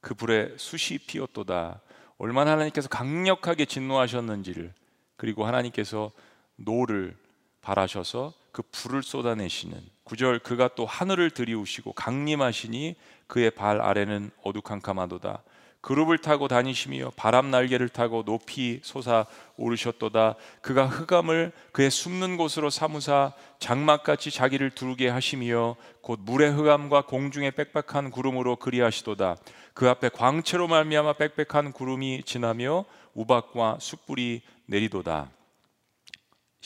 그 0.00 0.14
불에 0.14 0.54
숯이 0.56 0.98
피었도다. 0.98 1.80
얼마나 2.18 2.52
하나님께서 2.52 2.88
강력하게 2.88 3.64
진노하셨는지를 3.64 4.72
그리고 5.16 5.44
하나님께서 5.44 6.12
노를 6.54 7.16
발하셔서 7.62 8.32
그 8.52 8.62
불을 8.70 9.02
쏟아내시는 9.02 9.76
구절 10.04 10.38
그가 10.38 10.68
또 10.76 10.86
하늘을 10.86 11.30
드리우시고 11.30 11.94
강림하시니 11.94 12.94
그의 13.26 13.50
발 13.50 13.80
아래는 13.80 14.30
어두캄캄하도다 14.44 15.42
그룹을 15.88 16.18
타고 16.18 16.48
다니시며 16.48 17.12
바람 17.16 17.50
날개를 17.50 17.88
타고 17.88 18.22
높이 18.22 18.78
솟아 18.82 19.24
오르셨도다. 19.56 20.34
그가 20.60 20.84
흑암을 20.84 21.50
그의 21.72 21.90
숨는 21.90 22.36
곳으로 22.36 22.68
삼으사 22.68 23.32
장막같이 23.58 24.30
자기를 24.30 24.68
두르게 24.72 25.08
하시며 25.08 25.76
곧 26.02 26.20
물의 26.20 26.50
흑암과 26.50 27.06
공중의 27.06 27.52
빽빽한 27.52 28.10
구름으로 28.10 28.56
그리하시도다. 28.56 29.36
그 29.72 29.88
앞에 29.88 30.10
광채로 30.10 30.68
말미암아 30.68 31.14
빽빽한 31.14 31.72
구름이 31.72 32.24
지나며 32.26 32.84
우박과 33.14 33.78
숯불이 33.80 34.42
내리도다 34.66 35.30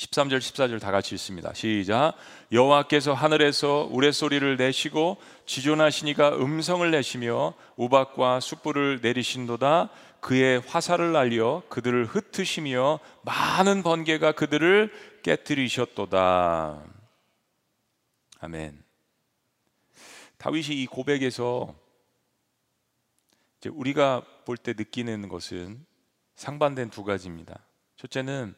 13절 0.03 0.39
14절 0.39 0.81
다 0.81 0.91
같이 0.91 1.15
읽습니다. 1.15 1.55
시작. 1.55 2.15
여호와께서 2.51 3.15
하늘에서 3.15 3.89
우레소리를 3.91 4.57
내시고 4.57 5.19
지존하시니가 5.47 6.37
음성을 6.37 6.91
내시며 6.91 7.55
우박과 7.77 8.41
숯불을 8.41 9.01
내리신도다 9.03 9.91
그의 10.21 10.61
화살을 10.61 11.13
날려 11.13 11.63
그들을 11.69 12.07
흩으시며 12.07 12.99
많은 13.23 13.83
번개가 13.83 14.33
그들을 14.33 14.93
깨뜨리셨도다. 15.23 16.83
아멘. 18.41 18.83
다윗이 20.39 20.83
이 20.83 20.87
고백에서 20.87 21.75
우리가 23.71 24.25
볼 24.45 24.57
때 24.57 24.75
느끼는 24.77 25.29
것은 25.29 25.87
상반된 26.35 26.91
두 26.91 27.05
가지입니다. 27.05 27.65
첫째는 27.97 28.57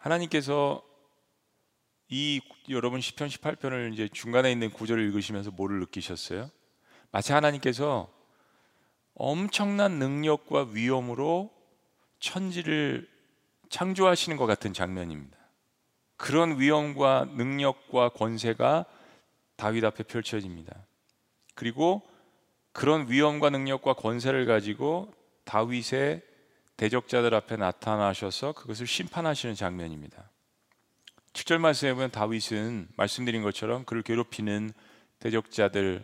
하나님께서 0.00 0.82
이 2.08 2.40
여러분 2.68 3.00
시편 3.00 3.28
18편을 3.28 3.92
이제 3.92 4.08
중간에 4.08 4.50
있는 4.50 4.70
구절을 4.70 5.02
읽으시면서 5.06 5.50
뭐를 5.52 5.78
느끼셨어요? 5.80 6.50
마치 7.12 7.32
하나님께서 7.32 8.10
엄청난 9.14 9.98
능력과 9.98 10.68
위엄으로 10.72 11.52
천지를 12.18 13.08
창조하시는 13.68 14.36
것 14.36 14.46
같은 14.46 14.72
장면입니다. 14.72 15.36
그런 16.16 16.58
위엄과 16.58 17.28
능력과 17.36 18.10
권세가 18.10 18.86
다윗 19.56 19.84
앞에 19.84 20.04
펼쳐집니다. 20.04 20.86
그리고 21.54 22.02
그런 22.72 23.10
위엄과 23.10 23.50
능력과 23.50 23.94
권세를 23.94 24.46
가지고 24.46 25.12
다윗의 25.44 26.22
대적자들 26.80 27.34
앞에 27.34 27.56
나타나셔서 27.56 28.52
그것을 28.52 28.86
심판하시는 28.86 29.54
장면입니다. 29.54 30.30
7절 31.34 31.58
말씀에 31.58 31.92
보면 31.92 32.10
다윗은 32.10 32.88
말씀드린 32.96 33.42
것처럼 33.42 33.84
그를 33.84 34.02
괴롭히는 34.02 34.72
대적자들에게 35.18 36.00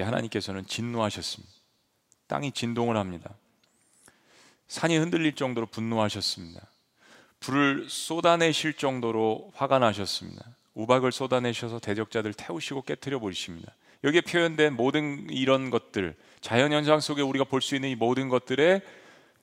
하나님께서는 0.00 0.64
진노하셨습니다. 0.64 1.52
땅이 2.28 2.52
진동을 2.52 2.96
합니다. 2.96 3.34
산이 4.68 4.96
흔들릴 4.96 5.34
정도로 5.34 5.66
분노하셨습니다. 5.66 6.64
불을 7.40 7.88
쏟아내실 7.88 8.74
정도로 8.74 9.50
화가 9.56 9.80
나셨습니다. 9.80 10.54
우박을 10.74 11.10
쏟아내셔서 11.10 11.80
대적자들 11.80 12.34
태우시고 12.34 12.82
깨뜨려 12.82 13.18
버리십니다. 13.18 13.74
여기에 14.04 14.20
표현된 14.20 14.76
모든 14.76 15.28
이런 15.30 15.70
것들, 15.70 16.16
자연 16.40 16.70
현상 16.70 17.00
속에 17.00 17.22
우리가 17.22 17.44
볼 17.44 17.60
수 17.60 17.74
있는 17.74 17.88
이 17.88 17.96
모든 17.96 18.28
것들의 18.28 18.82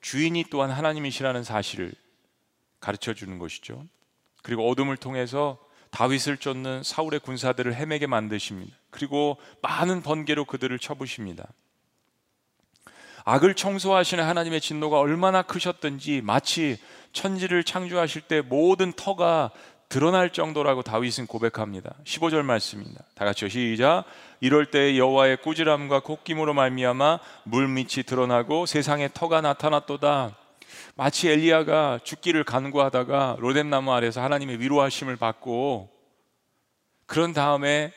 주인이 0.00 0.44
또한 0.50 0.70
하나님이시라는 0.70 1.44
사실을 1.44 1.92
가르쳐 2.80 3.14
주는 3.14 3.38
것이죠. 3.38 3.84
그리고 4.42 4.68
어둠을 4.68 4.96
통해서 4.96 5.58
다윗을 5.90 6.36
쫓는 6.38 6.82
사울의 6.82 7.20
군사들을 7.20 7.74
헤매게 7.74 8.06
만드십니다. 8.06 8.76
그리고 8.90 9.38
많은 9.62 10.02
번개로 10.02 10.44
그들을 10.44 10.78
쳐부십니다. 10.78 11.48
악을 13.24 13.54
청소하시는 13.54 14.24
하나님의 14.24 14.60
진노가 14.60 14.98
얼마나 14.98 15.42
크셨던지 15.42 16.22
마치 16.22 16.78
천지를 17.12 17.64
창조하실 17.64 18.22
때 18.22 18.40
모든 18.40 18.92
터가 18.92 19.50
드러날 19.88 20.30
정도라고 20.30 20.82
다윗은 20.82 21.26
고백합니다. 21.26 21.94
15절 22.04 22.42
말씀입니다. 22.42 23.04
다 23.14 23.24
같이 23.24 23.48
시작. 23.48 24.04
이럴 24.40 24.66
때 24.66 24.96
여호와의 24.96 25.38
꾸지람과 25.38 26.00
콧김으로 26.00 26.54
말미암아 26.54 27.18
물밑이 27.44 28.04
드러나고 28.06 28.66
세상에 28.66 29.08
터가 29.12 29.40
나타났도다. 29.40 30.36
마치 30.94 31.28
엘리야가 31.28 32.00
죽기를 32.04 32.44
간구하다가 32.44 33.36
로뎀나무 33.38 33.92
아래서 33.92 34.20
하나님의 34.20 34.60
위로하심을 34.60 35.16
받고 35.16 35.90
그런 37.06 37.32
다음에 37.32 37.92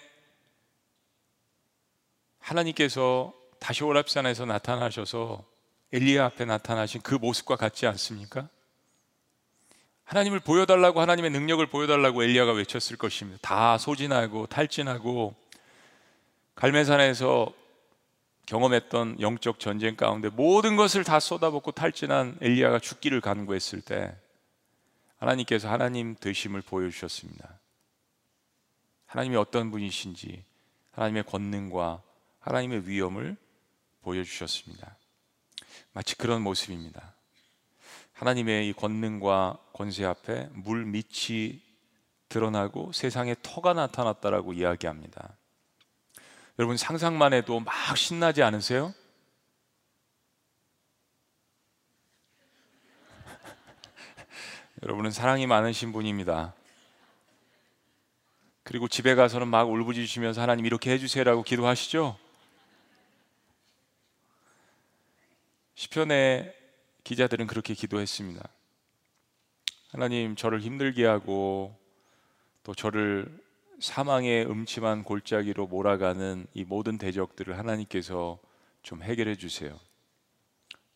하나님께서 2.40 3.34
다시 3.60 3.84
오랍산에서 3.84 4.46
나타나셔서 4.46 5.44
엘리야 5.94 6.26
앞에 6.26 6.46
나타나신 6.46 7.02
그 7.02 7.16
모습과 7.16 7.56
같지 7.56 7.86
않습니까? 7.86 8.48
하나님을 10.06 10.40
보여달라고 10.40 11.02
하나님의 11.02 11.32
능력을 11.32 11.66
보여달라고 11.68 12.24
엘리야가 12.24 12.54
외쳤을 12.54 12.98
것입니다. 12.98 13.40
다 13.42 13.78
소진하고 13.78 14.48
탈진하고 14.48 15.36
갈매산에서 16.56 17.54
경험했던 18.46 19.22
영적 19.22 19.60
전쟁 19.60 19.96
가운데 19.96 20.30
모든 20.30 20.76
것을 20.76 21.04
다 21.04 21.20
쏟아붓고 21.20 21.72
탈진한 21.72 22.38
엘리야가 22.42 22.80
죽기를 22.80 23.22
간구했을 23.22 23.82
때 23.82 24.16
하나님께서 25.18 25.70
하나님 25.70 26.16
되심을 26.16 26.62
보여주셨습니다. 26.62 27.60
하나님이 29.06 29.36
어떤 29.38 29.72
분이신지 29.72 30.44
하나님의 30.92 31.24
권능과 31.24 32.02
하나님의 32.40 32.88
위엄을 32.88 33.38
보여주셨습니다. 34.02 34.98
마치 35.94 36.16
그런 36.16 36.42
모습입니다. 36.42 37.14
하나님의 38.14 38.70
이 38.70 38.74
권능과 38.74 39.60
권세 39.74 40.06
앞에 40.06 40.50
물 40.54 40.86
밑이 40.86 41.62
드러나고 42.30 42.92
세상에 42.94 43.36
터가 43.42 43.74
나타났다라고 43.74 44.54
이야기합니다. 44.54 45.36
여러분 46.62 46.78
상상만 46.78 47.34
해도 47.34 47.60
막 47.60 47.74
신나지 47.98 48.44
않으세요? 48.44 48.94
여러분은 54.84 55.10
사랑이 55.10 55.48
많으신 55.48 55.92
분입니다. 55.92 56.54
그리고 58.62 58.88
집에 58.88 59.16
가서는 59.16 59.48
막 59.48 59.72
울부짖으시면서 59.72 60.40
하나님 60.40 60.68
이렇게 60.68 60.92
해주세요라고 60.92 61.42
기도하시죠? 61.42 62.16
시편의 65.74 66.56
기자들은 67.04 67.48
그렇게 67.48 67.74
기도했습니다. 67.74 68.48
하나님 69.90 70.36
저를 70.36 70.62
힘들게 70.62 71.08
하고 71.08 71.76
또 72.62 72.76
저를 72.76 73.36
사망의 73.82 74.46
음침한 74.46 75.04
골짜기로 75.04 75.68
몰아가는 75.68 76.46
이 76.54 76.64
모든 76.64 76.98
대적들을 76.98 77.58
하나님께서 77.58 78.40
좀 78.84 79.02
해결해 79.02 79.36
주세요. 79.36 79.78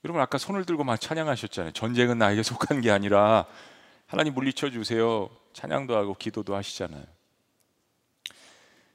여러분 0.03 0.21
아까 0.21 0.37
손을 0.37 0.65
들고 0.65 0.83
막 0.83 1.01
찬양하셨잖아요. 1.01 1.73
전쟁은 1.73 2.19
나에게 2.19 2.43
속한 2.43 2.81
게 2.81 2.91
아니라 2.91 3.47
하나님 4.05 4.35
물리쳐 4.35 4.69
주세요. 4.69 5.29
찬양도 5.53 5.95
하고 5.95 6.13
기도도 6.13 6.55
하시잖아요. 6.55 7.03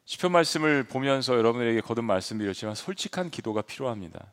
시편 0.05 0.33
말씀을 0.33 0.85
보면서 0.85 1.37
여러분들에게 1.37 1.81
거듭 1.81 2.05
말씀드렸지만 2.05 2.76
솔직한 2.76 3.31
기도가 3.31 3.62
필요합니다. 3.62 4.33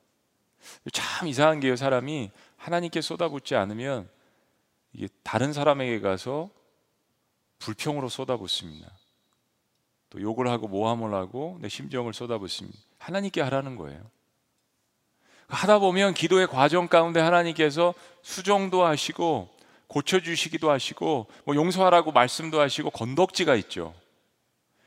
참 0.92 1.28
이상한 1.28 1.60
게요. 1.60 1.76
사람이 1.76 2.32
하나님께 2.58 3.02
쏟아붓지 3.02 3.56
않으면 3.56 4.08
이게 4.94 5.08
다른 5.24 5.54
사람에게 5.54 6.00
가서 6.00 6.50
불평으로 7.60 8.10
쏟아붓습니다. 8.10 8.97
또 10.10 10.22
욕을 10.22 10.48
하고 10.48 10.68
모함을 10.68 11.14
하고 11.14 11.58
내 11.62 11.70
심정을 11.70 12.14
쏟아붓습니다. 12.14 12.78
하나님께 13.00 13.42
하라는 13.42 13.76
거예요. 13.76 14.00
하다 15.48 15.80
보면 15.80 16.14
기도의 16.14 16.48
과정 16.48 16.88
가운데 16.88 17.20
하나님께서 17.20 17.94
수정도 18.22 18.84
하시고 18.86 19.50
고쳐주시기도 19.88 20.70
하시고 20.70 21.28
뭐 21.46 21.56
용서하라고 21.56 22.12
말씀도 22.12 22.60
하시고 22.60 22.90
건덕지가 22.90 23.56
있죠. 23.56 23.94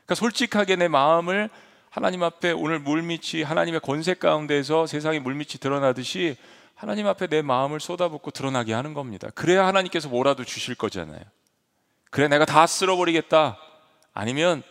그러니까 0.05 0.15
솔직하게 0.15 0.75
내 0.75 0.87
마음을 0.87 1.49
하나님 1.89 2.23
앞에 2.23 2.51
오늘 2.51 2.79
물밑이 2.79 3.43
하나님의 3.43 3.81
권세 3.81 4.13
가운데서 4.13 4.87
세상의 4.87 5.19
물밑이 5.19 5.59
드러나듯이 5.59 6.37
하나님 6.75 7.07
앞에 7.07 7.27
내 7.27 7.41
마음을 7.41 7.79
쏟아붓고 7.79 8.31
드러나게 8.31 8.73
하는 8.73 8.93
겁니다. 8.93 9.29
그래야 9.35 9.67
하나님께서 9.67 10.09
뭐라도 10.09 10.43
주실 10.43 10.75
거잖아요. 10.75 11.21
그래 12.09 12.27
내가 12.27 12.45
다 12.45 12.65
쓸어버리겠다. 12.65 13.57
아니면 14.13 14.63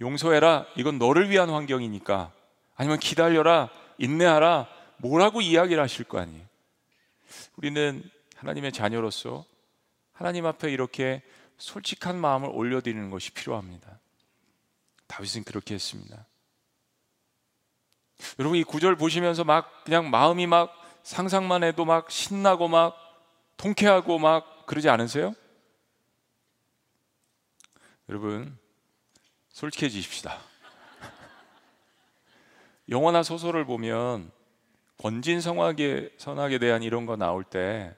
용서해라. 0.00 0.66
이건 0.76 0.98
너를 0.98 1.30
위한 1.30 1.50
환경이니까. 1.50 2.32
아니면 2.76 2.98
기다려라. 2.98 3.70
인내하라. 3.98 4.68
뭐라고 4.98 5.40
이야기를 5.40 5.82
하실 5.82 6.04
거 6.04 6.18
아니에요. 6.18 6.44
우리는 7.56 8.02
하나님의 8.36 8.72
자녀로서 8.72 9.44
하나님 10.12 10.46
앞에 10.46 10.70
이렇게 10.70 11.22
솔직한 11.58 12.18
마음을 12.18 12.48
올려드리는 12.50 13.10
것이 13.10 13.32
필요합니다. 13.32 13.98
다윗은 15.06 15.44
그렇게 15.44 15.74
했습니다. 15.74 16.26
여러분 18.38 18.58
이 18.58 18.64
구절 18.64 18.96
보시면서 18.96 19.44
막 19.44 19.84
그냥 19.84 20.10
마음이 20.10 20.46
막 20.46 20.72
상상만 21.02 21.62
해도 21.62 21.84
막 21.84 22.10
신나고 22.10 22.68
막 22.68 22.96
통쾌하고 23.56 24.18
막 24.18 24.66
그러지 24.66 24.88
않으세요? 24.88 25.34
여러분 28.08 28.56
솔직해지십시다. 29.54 30.40
영화나 32.88 33.22
소설을 33.22 33.64
보면 33.64 34.30
번진 34.98 35.40
성악의 35.40 36.10
선악에 36.18 36.58
대한 36.58 36.82
이런 36.82 37.06
거 37.06 37.16
나올 37.16 37.44
때 37.44 37.94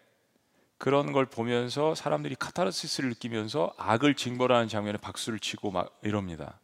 그런 0.78 1.12
걸 1.12 1.24
보면서 1.24 1.94
사람들이 1.94 2.36
카타르시스를 2.36 3.08
느끼면서 3.10 3.74
악을 3.78 4.14
징벌하는 4.14 4.68
장면에 4.68 4.98
박수를 4.98 5.38
치고 5.38 5.70
막 5.70 5.98
이럽니다. 6.02 6.60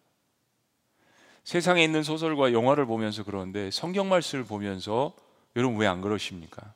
세상에 1.43 1.83
있는 1.83 2.03
소설과 2.03 2.53
영화를 2.53 2.85
보면서 2.87 3.25
그러는데 3.25 3.71
성경 3.71 4.09
말씀을 4.11 4.45
보면서 4.45 5.17
여러분 5.57 5.79
왜 5.79 5.87
안 5.87 6.03
그러십니까? 6.03 6.75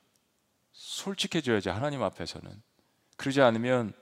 솔직해져야지 0.73 1.69
하나님 1.69 2.01
앞에서는 2.01 2.51
그러지 3.15 3.41
않으면 3.41 3.93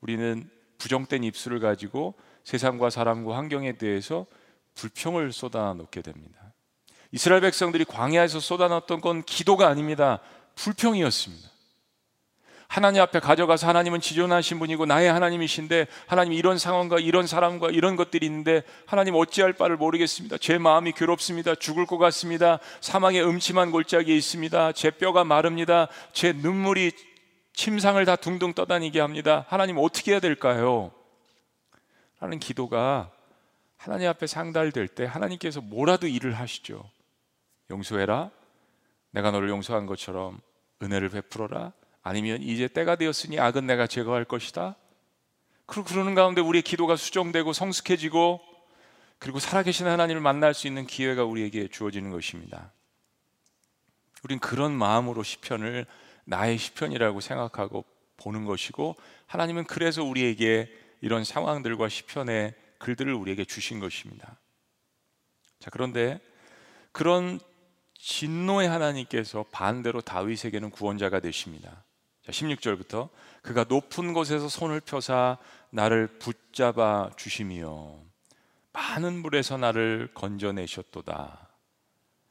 우리는 0.00 0.48
부정된 0.78 1.24
입술을 1.24 1.58
가지고 1.60 2.14
세상과 2.46 2.90
사람과 2.90 3.36
환경에 3.36 3.72
대해서 3.72 4.24
불평을 4.76 5.32
쏟아놓게 5.32 6.00
됩니다. 6.00 6.54
이스라엘 7.10 7.40
백성들이 7.40 7.84
광야에서 7.84 8.38
쏟아놨던 8.38 9.00
건 9.00 9.24
기도가 9.24 9.66
아닙니다. 9.66 10.20
불평이었습니다. 10.54 11.50
하나님 12.68 13.02
앞에 13.02 13.18
가져가서 13.18 13.66
하나님은 13.66 14.00
지존하신 14.00 14.60
분이고 14.60 14.86
나의 14.86 15.10
하나님이신데 15.12 15.88
하나님 16.06 16.34
이런 16.34 16.56
상황과 16.56 17.00
이런 17.00 17.26
사람과 17.26 17.70
이런 17.70 17.96
것들이 17.96 18.26
있는데 18.26 18.62
하나님 18.86 19.16
어찌할 19.16 19.52
바를 19.52 19.76
모르겠습니다. 19.76 20.38
제 20.38 20.56
마음이 20.56 20.92
괴롭습니다. 20.92 21.56
죽을 21.56 21.84
것 21.84 21.98
같습니다. 21.98 22.60
사망의 22.80 23.24
음침한 23.24 23.72
골짜기에 23.72 24.14
있습니다. 24.16 24.70
제 24.72 24.90
뼈가 24.90 25.24
마릅니다. 25.24 25.88
제 26.12 26.32
눈물이 26.32 26.92
침상을 27.54 28.04
다 28.04 28.14
둥둥 28.14 28.52
떠다니게 28.52 29.00
합니다. 29.00 29.46
하나님 29.48 29.78
어떻게 29.78 30.12
해야 30.12 30.20
될까요? 30.20 30.92
라는 32.20 32.38
기도가 32.38 33.10
하나님 33.76 34.08
앞에 34.08 34.26
상달될 34.26 34.88
때 34.88 35.04
하나님께서 35.04 35.60
뭐라도 35.60 36.06
일을 36.06 36.32
하시죠. 36.34 36.88
용서해라. 37.70 38.30
내가 39.10 39.30
너를 39.30 39.48
용서한 39.48 39.86
것처럼 39.86 40.40
은혜를 40.82 41.10
베풀어라. 41.10 41.72
아니면 42.02 42.42
이제 42.42 42.68
때가 42.68 42.96
되었으니 42.96 43.38
악은 43.40 43.66
내가 43.66 43.86
제거할 43.86 44.24
것이다. 44.24 44.76
그리고 45.66 45.88
그러는 45.88 46.14
가운데 46.14 46.40
우리의 46.40 46.62
기도가 46.62 46.96
수정되고 46.96 47.52
성숙해지고 47.52 48.40
그리고 49.18 49.38
살아계신 49.38 49.86
하나님을 49.86 50.20
만날 50.20 50.54
수 50.54 50.66
있는 50.66 50.86
기회가 50.86 51.24
우리에게 51.24 51.68
주어지는 51.68 52.10
것입니다. 52.10 52.72
우린 54.22 54.38
그런 54.38 54.72
마음으로 54.72 55.22
시편을 55.22 55.86
나의 56.24 56.58
시편이라고 56.58 57.20
생각하고 57.20 57.84
보는 58.18 58.44
것이고 58.44 58.96
하나님은 59.26 59.64
그래서 59.64 60.02
우리에게 60.04 60.72
이런 61.00 61.24
상황들과 61.24 61.88
시편의 61.88 62.54
글들을 62.78 63.12
우리에게 63.12 63.44
주신 63.44 63.80
것입니다. 63.80 64.38
자, 65.58 65.70
그런데 65.70 66.20
그런 66.92 67.40
진노의 67.98 68.68
하나님께서 68.68 69.44
반대로 69.50 70.00
다윗에게는 70.00 70.70
구원자가 70.70 71.20
되십니다. 71.20 71.84
자, 72.24 72.32
16절부터 72.32 73.08
그가 73.42 73.64
높은 73.68 74.12
곳에서 74.12 74.48
손을 74.48 74.80
펴사 74.80 75.38
나를 75.70 76.18
붙잡아 76.18 77.10
주시며 77.16 77.98
많은 78.72 79.22
물에서 79.22 79.56
나를 79.56 80.10
건져내셨도다. 80.14 81.48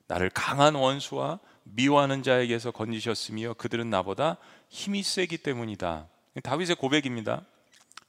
나를 0.08 0.30
강한 0.30 0.76
원수와 0.76 1.40
미워하는 1.64 2.22
자에게서 2.22 2.72
건지셨으며 2.72 3.56
그들은 3.56 3.90
나보다 3.90 4.38
힘이 4.70 5.02
세기 5.02 5.38
때문이다. 5.38 6.08
다윗의 6.44 6.76
고백입니다. 6.76 7.44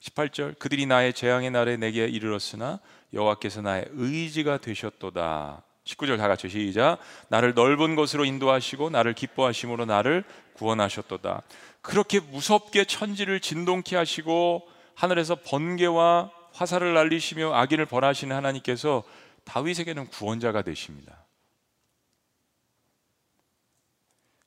18절 0.03 0.59
그들이 0.59 0.87
나의 0.87 1.13
재앙의 1.13 1.51
날에 1.51 1.77
내게 1.77 2.07
이르렀으나 2.07 2.81
여호와께서 3.13 3.63
나의 3.63 3.87
의지가 3.91 4.59
되셨도다. 4.59 5.63
19절 5.85 6.19
다 6.19 6.29
같이 6.29 6.49
시작. 6.49 6.99
나를 7.29 7.55
넓은 7.55 7.95
곳으로 7.95 8.25
인도하시고 8.25 8.91
나를 8.91 9.15
기뻐하심으로 9.15 9.85
나를 9.87 10.25
구원하셨도다. 10.55 11.43
그렇게 11.81 12.19
무섭게 12.21 12.85
천지를 12.85 13.41
진동케 13.41 13.97
하시고 13.97 14.69
하늘에서 14.95 15.37
번개와 15.37 16.33
화살을 16.53 16.95
날리시며 16.95 17.55
악인을 17.55 17.87
벌하시는 17.87 18.35
하나님께서 18.35 19.05
다윗에게는 19.45 20.09
구원자가 20.09 20.63
되십니다. 20.63 21.25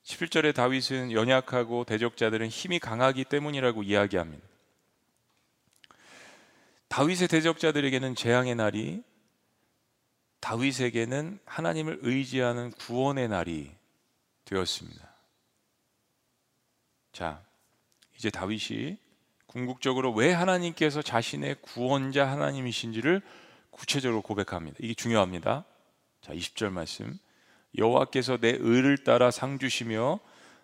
11절에 0.04 0.54
다윗은 0.54 1.12
연약하고 1.12 1.84
대적자들은 1.84 2.48
힘이 2.48 2.78
강하기 2.80 3.24
때문이라고 3.24 3.84
이야기합니다. 3.84 4.49
다윗의 6.90 7.28
대적자들에게는 7.28 8.16
재앙의 8.16 8.56
날이 8.56 9.02
다윗에게는 10.40 11.38
하나님을 11.44 12.00
의지하는 12.02 12.72
구원의 12.72 13.28
날이 13.28 13.70
되었습니다. 14.44 15.08
자, 17.12 17.44
이제 18.16 18.28
다윗이 18.28 18.98
궁극적으로 19.46 20.12
왜 20.12 20.32
하나님께서 20.32 21.00
자신의 21.00 21.58
구원자 21.60 22.26
하나님이신지를 22.28 23.22
구체적으로 23.70 24.20
고백합니다. 24.20 24.76
이게 24.80 24.92
중요합니다. 24.92 25.64
자, 26.22 26.32
20절 26.32 26.70
말씀. 26.70 27.16
여호와께서 27.78 28.38
내 28.38 28.48
의를 28.58 28.98
따라 29.04 29.30
상 29.30 29.60
주시며 29.60 30.18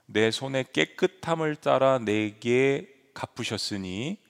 내 0.06 0.32
손의 0.32 0.66
깨끗함을 0.72 1.54
따라 1.54 2.00
내게 2.00 2.92
갚으셨으니 3.14 4.25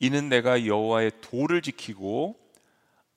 이는 0.00 0.28
내가 0.28 0.66
여호와의 0.66 1.12
도를 1.20 1.62
지키고 1.62 2.36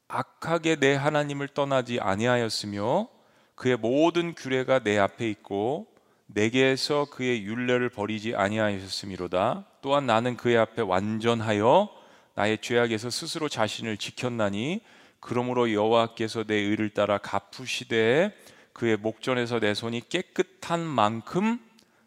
악하게 0.07 0.77
내 0.77 0.95
하나님을 0.95 1.47
떠나지 1.49 1.99
아니하였으며 1.99 3.07
그의 3.55 3.77
모든 3.77 4.33
규례가 4.33 4.79
내 4.79 4.97
앞에 4.97 5.29
있고 5.29 5.87
내게서 6.25 7.05
그의 7.11 7.43
윤례를 7.43 7.89
버리지 7.89 8.35
아니하였음이로다 8.35 9.65
또한 9.81 10.05
나는 10.05 10.37
그의 10.37 10.57
앞에 10.57 10.81
완전하여 10.81 11.89
나의 12.35 12.59
죄악에서 12.61 13.09
스스로 13.09 13.49
자신을 13.49 13.97
지켰나니 13.97 14.81
그러므로 15.19 15.71
여호와께서 15.71 16.45
내 16.45 16.55
의를 16.55 16.89
따라 16.89 17.17
갚으시되 17.19 18.35
그의 18.73 18.97
목전에서 18.97 19.59
내 19.59 19.73
손이 19.73 20.09
깨끗한 20.09 20.79
만큼 20.79 21.59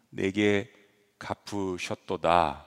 내게 0.09 0.71
갚으셨도다. 1.19 2.64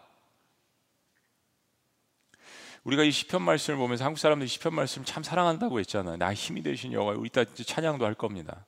우리가 2.88 3.02
이 3.02 3.10
시편 3.10 3.42
말씀을 3.42 3.78
보면서 3.78 4.06
한국 4.06 4.18
사람들이 4.18 4.48
시편 4.48 4.74
말씀 4.74 5.04
참 5.04 5.22
사랑한다고 5.22 5.78
했잖아요. 5.80 6.16
나 6.16 6.32
힘이 6.32 6.62
되신 6.62 6.94
여호와. 6.94 7.16
우리 7.18 7.26
이따 7.26 7.44
찬양도 7.44 8.06
할 8.06 8.14
겁니다. 8.14 8.64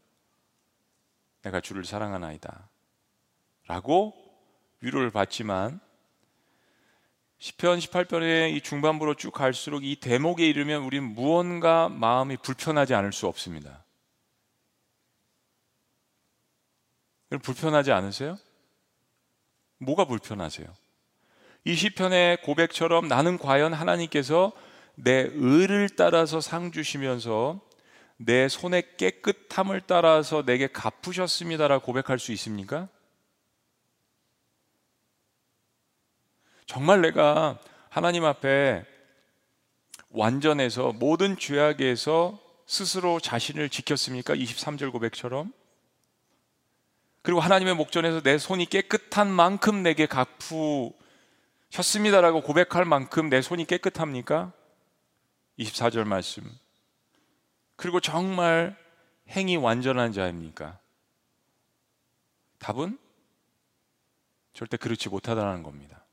내가 1.41 1.63
주를 1.63 1.87
사랑하나이다. 1.87 2.69
라고 3.67 4.13
위로를 4.83 5.11
받지만 5.11 5.81
시편 7.39 7.79
18편의 7.79 8.55
이 8.55 8.61
중반부로 8.61 9.15
쭉 9.15 9.31
갈수록 9.31 9.85
이 9.85 9.97
대목에 9.97 10.47
이르면 10.47 10.83
우리는 10.83 11.15
무언가 11.15 11.89
마음이 11.89 12.37
불편하지 12.37 12.93
않을 12.93 13.15
수 13.15 13.27
없습니다. 13.27 13.87
불편하지 17.43 17.91
않으세요? 17.91 18.37
뭐가 19.79 20.05
불편하세요? 20.05 20.69
이 21.65 21.75
시편의 21.75 22.43
고백처럼 22.43 23.09
나는 23.09 23.39
과연 23.39 23.73
하나님께서 23.73 24.53
내 24.95 25.29
의를 25.33 25.89
따라서 25.91 26.41
상 26.41 26.73
주시면서 26.73 27.61
내 28.17 28.49
손의 28.49 28.97
깨끗함을 28.97 29.83
따라서 29.87 30.45
내게 30.45 30.67
갚으셨습니다라 30.67 31.79
고백할 31.79 32.19
수 32.19 32.33
있습니까? 32.33 32.89
정말 36.67 37.01
내가 37.01 37.59
하나님 37.89 38.25
앞에 38.25 38.85
완전해서 40.11 40.93
모든 40.93 41.37
죄악에서 41.37 42.39
스스로 42.67 43.21
자신을 43.21 43.69
지켰습니까? 43.69 44.35
23절 44.35 44.93
고백처럼. 44.93 45.53
그리고 47.23 47.41
하나님의 47.41 47.75
목전에서 47.75 48.23
내 48.23 48.39
손이 48.39 48.67
깨끗한 48.67 49.31
만큼 49.31 49.83
내게 49.83 50.07
갚으 50.07 50.93
셨습니다라고 51.71 52.43
고백할 52.43 52.85
만큼 52.85 53.29
내 53.29 53.41
손이 53.41 53.65
깨끗합니까? 53.65 54.53
24절 55.59 56.05
말씀. 56.05 56.43
그리고 57.77 58.01
정말 58.01 58.77
행이 59.29 59.57
완전한 59.57 60.13
자입니까? 60.13 60.79
답은 62.59 62.99
절대 64.53 64.77
그렇지 64.77 65.09
못하다는 65.09 65.63
겁니다. 65.63 66.05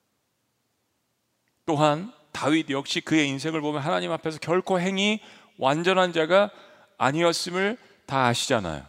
또한 1.66 2.14
다윗 2.32 2.70
역시 2.70 3.02
그의 3.02 3.28
인생을 3.28 3.60
보면 3.62 3.82
하나님 3.82 4.12
앞에서 4.12 4.40
결코 4.40 4.80
행이 4.80 5.22
완전한 5.58 6.14
자가 6.14 6.52
아니었음을 6.98 7.78
다 8.06 8.28
아시잖아요. 8.28 8.86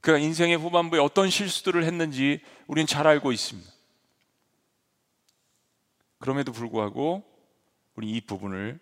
그가 0.00 0.18
인생의 0.18 0.56
후반부에 0.56 0.98
어떤 0.98 1.30
실수들을 1.30 1.84
했는지 1.84 2.40
우리는 2.66 2.86
잘 2.86 3.06
알고 3.06 3.30
있습니다. 3.30 3.71
그럼에도 6.22 6.52
불구하고 6.52 7.24
우리 7.96 8.12
이 8.12 8.20
부분을 8.20 8.78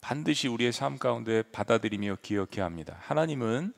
반드시 0.00 0.48
우리의 0.48 0.72
삶 0.72 0.96
가운데 0.96 1.42
받아들이며 1.42 2.16
기억해야 2.22 2.64
합니다. 2.64 2.96
하나님은 3.00 3.74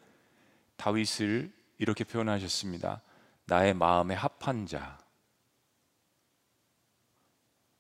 다윗을 0.77 1.53
이렇게 1.79 2.05
표현하셨습니다. 2.05 3.03
나의 3.47 3.75
마음에 3.75 4.15
합한 4.15 4.67
자. 4.67 4.99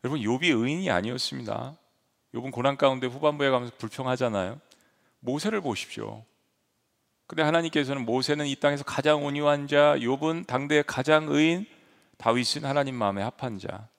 여러분 0.03 0.21
욥이 0.21 0.43
의인이 0.43 0.91
아니었습니다. 0.91 1.77
욥은 2.35 2.51
고난 2.51 2.77
가운데 2.77 3.07
후반부에 3.07 3.49
가면서 3.51 3.73
불평하잖아요. 3.79 4.61
모세를 5.21 5.61
보십시오. 5.61 6.25
근데 7.29 7.45
하나님께서는 7.45 8.05
모세는 8.05 8.49
이 8.49 8.57
땅에서 8.57 8.83
가장 8.83 9.25
온유한 9.25 9.69
자, 9.69 9.95
욥은 9.99 10.49
당대의 10.49 10.83
가장 10.85 11.29
의인, 11.29 11.65
다윗은 12.19 12.65
하나님 12.65 12.97
마음에 12.97 13.23
합한 13.23 13.61
자. 13.61 13.92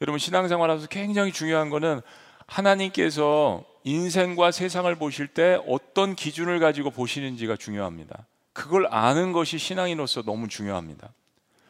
여러분 0.00 0.18
신앙생활하면서 0.18 0.88
굉장히 0.88 1.30
중요한 1.30 1.68
거는 1.68 2.00
하나님께서 2.46 3.64
인생과 3.84 4.50
세상을 4.50 4.92
보실 4.96 5.28
때 5.28 5.58
어떤 5.66 6.14
기준을 6.14 6.58
가지고 6.58 6.90
보시는지가 6.90 7.56
중요합니다. 7.56 8.26
그걸 8.52 8.86
아는 8.90 9.32
것이 9.32 9.58
신앙인으로서 9.58 10.22
너무 10.22 10.48
중요합니다. 10.48 11.12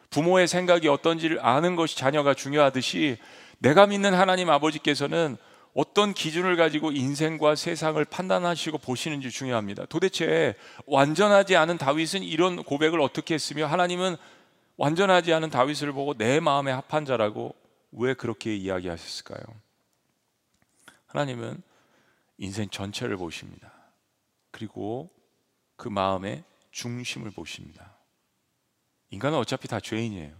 부모의 0.09 0.47
생각이 0.47 0.87
어떤지를 0.87 1.45
아는 1.45 1.75
것이 1.75 1.97
자녀가 1.97 2.33
중요하듯이 2.33 3.17
내가 3.59 3.85
믿는 3.85 4.13
하나님 4.13 4.49
아버지께서는 4.49 5.37
어떤 5.73 6.13
기준을 6.13 6.57
가지고 6.57 6.91
인생과 6.91 7.55
세상을 7.55 8.03
판단하시고 8.03 8.77
보시는지 8.79 9.29
중요합니다. 9.29 9.85
도대체 9.85 10.55
완전하지 10.85 11.55
않은 11.55 11.77
다윗은 11.77 12.23
이런 12.23 12.63
고백을 12.63 12.99
어떻게 12.99 13.35
했으며 13.35 13.67
하나님은 13.67 14.17
완전하지 14.75 15.33
않은 15.33 15.49
다윗을 15.49 15.93
보고 15.93 16.13
내 16.13 16.39
마음에 16.39 16.71
합한 16.71 17.05
자라고 17.05 17.60
왜 17.91 18.13
그렇게 18.13 18.55
이야기하셨을까요? 18.55 19.41
하나님은 21.07 21.61
인생 22.37 22.69
전체를 22.69 23.17
보십니다. 23.17 23.71
그리고 24.51 25.09
그 25.75 25.87
마음의 25.87 26.43
중심을 26.71 27.31
보십니다. 27.31 27.97
인간은 29.09 29.37
어차피 29.37 29.67
다 29.67 29.79
죄인이에요. 29.79 30.33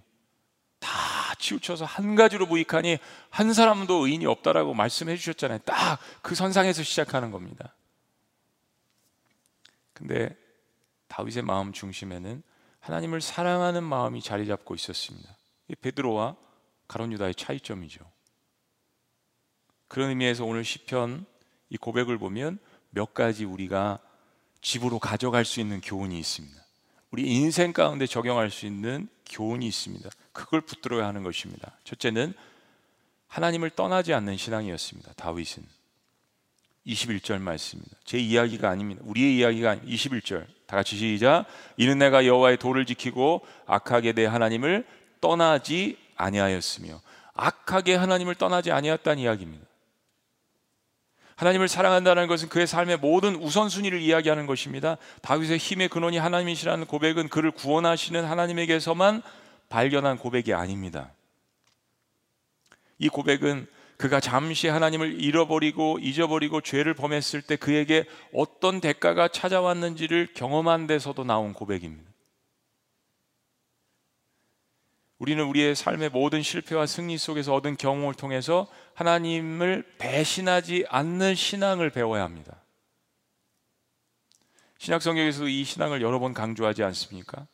다 0.79 0.89
치우쳐서 1.37 1.85
한 1.85 2.15
가지로 2.15 2.45
무익하니 2.45 2.97
한 3.29 3.53
사람도 3.53 4.05
의인이 4.05 4.25
없다라고 4.25 4.73
말씀해 4.73 5.17
주셨잖아요. 5.17 5.59
딱 5.59 5.99
그 6.21 6.35
선상에서 6.35 6.83
시작하는 6.83 7.31
겁니다. 7.31 7.75
근데 9.93 10.35
다윗의 11.07 11.43
마음 11.43 11.73
중심에는 11.73 12.41
하나님을 12.79 13.21
사랑하는 13.21 13.83
마음이 13.83 14.21
자리 14.21 14.47
잡고 14.47 14.75
있었습니다. 14.75 15.35
이 15.67 15.75
베드로와 15.75 16.35
가론 16.91 17.13
유다의 17.13 17.35
차이점이죠. 17.35 18.01
그런 19.87 20.09
의미에서 20.09 20.43
오늘 20.43 20.65
시편 20.65 21.25
이 21.69 21.77
고백을 21.77 22.17
보면 22.17 22.59
몇 22.89 23.13
가지 23.13 23.45
우리가 23.45 23.99
집으로 24.61 24.99
가져갈 24.99 25.45
수 25.45 25.61
있는 25.61 25.79
교훈이 25.79 26.19
있습니다. 26.19 26.61
우리 27.11 27.31
인생 27.31 27.71
가운데 27.71 28.05
적용할 28.05 28.51
수 28.51 28.65
있는 28.65 29.07
교훈이 29.29 29.65
있습니다. 29.67 30.09
그걸 30.33 30.59
붙들어야 30.59 31.07
하는 31.07 31.23
것입니다. 31.23 31.77
첫째는 31.85 32.33
하나님을 33.27 33.69
떠나지 33.69 34.13
않는 34.13 34.35
신앙이었습니다. 34.35 35.13
다윗은 35.13 35.63
21절 36.87 37.39
말씀입니다. 37.39 37.95
제 38.03 38.17
이야기가 38.17 38.69
아닙니다. 38.69 39.01
우리의 39.05 39.37
이야기가 39.37 39.71
아닙니다. 39.71 39.95
21절. 39.95 40.45
다 40.65 40.75
같이 40.75 40.97
시작. 40.97 41.45
이는 41.77 41.97
내가 41.99 42.25
여호와의 42.25 42.57
도를 42.57 42.85
지키고 42.85 43.45
악하게 43.65 44.11
내 44.11 44.25
하나님을 44.25 44.85
떠나지 45.21 46.00
아니하였으며 46.21 47.01
악하게 47.33 47.95
하나님을 47.95 48.35
떠나지 48.35 48.71
아니었다는 48.71 49.23
이야기입니다. 49.23 49.65
하나님을 51.35 51.67
사랑한다는 51.67 52.27
것은 52.27 52.49
그의 52.49 52.67
삶의 52.67 52.97
모든 52.97 53.35
우선순위를 53.35 53.99
이야기하는 53.99 54.45
것입니다. 54.45 54.97
다윗의 55.23 55.57
힘의 55.57 55.89
근원이 55.89 56.19
하나님이시라는 56.19 56.85
고백은 56.85 57.29
그를 57.29 57.49
구원하시는 57.49 58.23
하나님에게서만 58.23 59.23
발견한 59.67 60.19
고백이 60.19 60.53
아닙니다. 60.53 61.11
이 62.99 63.09
고백은 63.09 63.65
그가 63.97 64.19
잠시 64.19 64.67
하나님을 64.67 65.19
잃어버리고 65.19 65.97
잊어버리고 65.99 66.61
죄를 66.61 66.93
범했을 66.93 67.41
때 67.41 67.55
그에게 67.55 68.05
어떤 68.33 68.79
대가가 68.79 69.27
찾아왔는지를 69.27 70.33
경험한 70.35 70.85
데서도 70.85 71.23
나온 71.23 71.53
고백입니다. 71.53 72.10
우리는 75.21 75.43
우리의 75.45 75.75
삶의 75.75 76.09
모든 76.09 76.41
실패와 76.41 76.87
승리 76.87 77.15
속에서 77.19 77.53
얻은 77.53 77.77
경험을 77.77 78.15
통해서 78.15 78.67
하나님을 78.95 79.97
배신하지 79.99 80.85
않는 80.89 81.35
신앙을 81.35 81.91
배워야 81.91 82.23
합니다. 82.23 82.59
신약 84.79 85.03
성경에서도 85.03 85.47
이 85.47 85.63
신앙을 85.63 86.01
여러 86.01 86.17
번 86.17 86.33
강조하지 86.33 86.81
않습니까? 86.81 87.45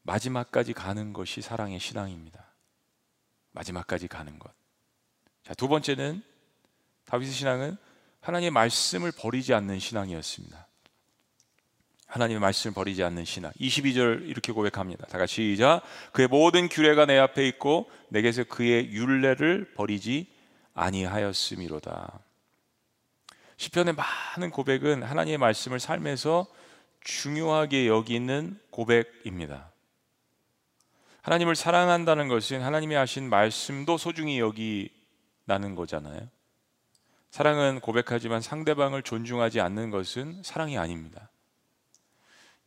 마지막까지 0.00 0.72
가는 0.72 1.12
것이 1.12 1.42
사랑의 1.42 1.78
신앙입니다. 1.78 2.46
마지막까지 3.50 4.08
가는 4.08 4.38
것. 4.38 4.50
자, 5.42 5.52
두 5.52 5.68
번째는 5.68 6.22
다윗의 7.04 7.34
신앙은 7.34 7.76
하나님의 8.22 8.50
말씀을 8.50 9.12
버리지 9.12 9.52
않는 9.52 9.78
신앙이었습니다. 9.78 10.68
하나님의 12.12 12.40
말씀을 12.40 12.74
버리지 12.74 13.02
않는 13.04 13.24
신앙. 13.24 13.50
22절 13.52 14.28
이렇게 14.28 14.52
고백합니다. 14.52 15.06
다 15.06 15.16
같이 15.16 15.52
시작. 15.54 15.80
그의 16.12 16.28
모든 16.28 16.68
규례가 16.68 17.06
내 17.06 17.16
앞에 17.16 17.48
있고 17.48 17.90
내게서 18.10 18.44
그의 18.44 18.92
율례를 18.92 19.72
버리지 19.74 20.26
아니하였음이로다. 20.74 22.20
시편의 23.56 23.94
많은 23.94 24.50
고백은 24.50 25.02
하나님의 25.02 25.38
말씀을 25.38 25.80
삶에서 25.80 26.46
중요하게 27.00 27.88
여기는 27.88 28.60
고백입니다. 28.70 29.72
하나님을 31.22 31.56
사랑한다는 31.56 32.28
것은 32.28 32.62
하나님이 32.62 32.94
하신 32.94 33.30
말씀도 33.30 33.96
소중히 33.96 34.38
여기나는 34.38 35.74
거잖아요. 35.76 36.28
사랑은 37.30 37.80
고백하지만 37.80 38.42
상대방을 38.42 39.02
존중하지 39.02 39.62
않는 39.62 39.88
것은 39.88 40.42
사랑이 40.42 40.76
아닙니다. 40.76 41.31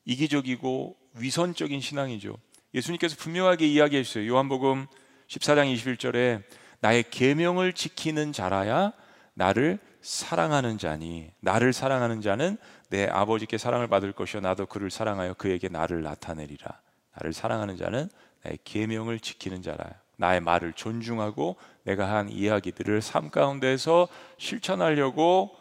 이기적이고 0.05 0.95
위선적인 1.15 1.81
신앙이죠. 1.81 2.37
예수님께서 2.73 3.15
분명하게 3.17 3.67
이야기해 3.67 4.03
주세요. 4.03 4.31
요한복음 4.31 4.87
14장 5.27 5.73
21절에 5.73 6.43
나의 6.79 7.05
계명을 7.09 7.73
지키는 7.73 8.31
자라야 8.33 8.93
나를 9.33 9.79
사랑하는 10.01 10.77
자니 10.77 11.31
나를 11.39 11.73
사랑하는 11.73 12.21
자는 12.21 12.57
내 12.89 13.07
아버지께 13.07 13.57
사랑을 13.57 13.87
받을 13.87 14.11
것이요 14.11 14.41
나도 14.41 14.67
그를 14.67 14.91
사랑하여 14.91 15.33
그에게 15.33 15.67
나를 15.67 16.03
나타내리라. 16.03 16.79
나를 17.15 17.33
사랑하는 17.33 17.77
자는 17.77 18.09
나의 18.43 18.59
계명을 18.63 19.19
지키는 19.19 19.61
자라. 19.61 19.85
나의 20.17 20.41
말을 20.41 20.73
존중하고 20.73 21.55
내가 21.83 22.15
한 22.15 22.29
이야기들을 22.29 23.01
삶 23.01 23.29
가운데서 23.29 24.07
실천하려고 24.37 25.55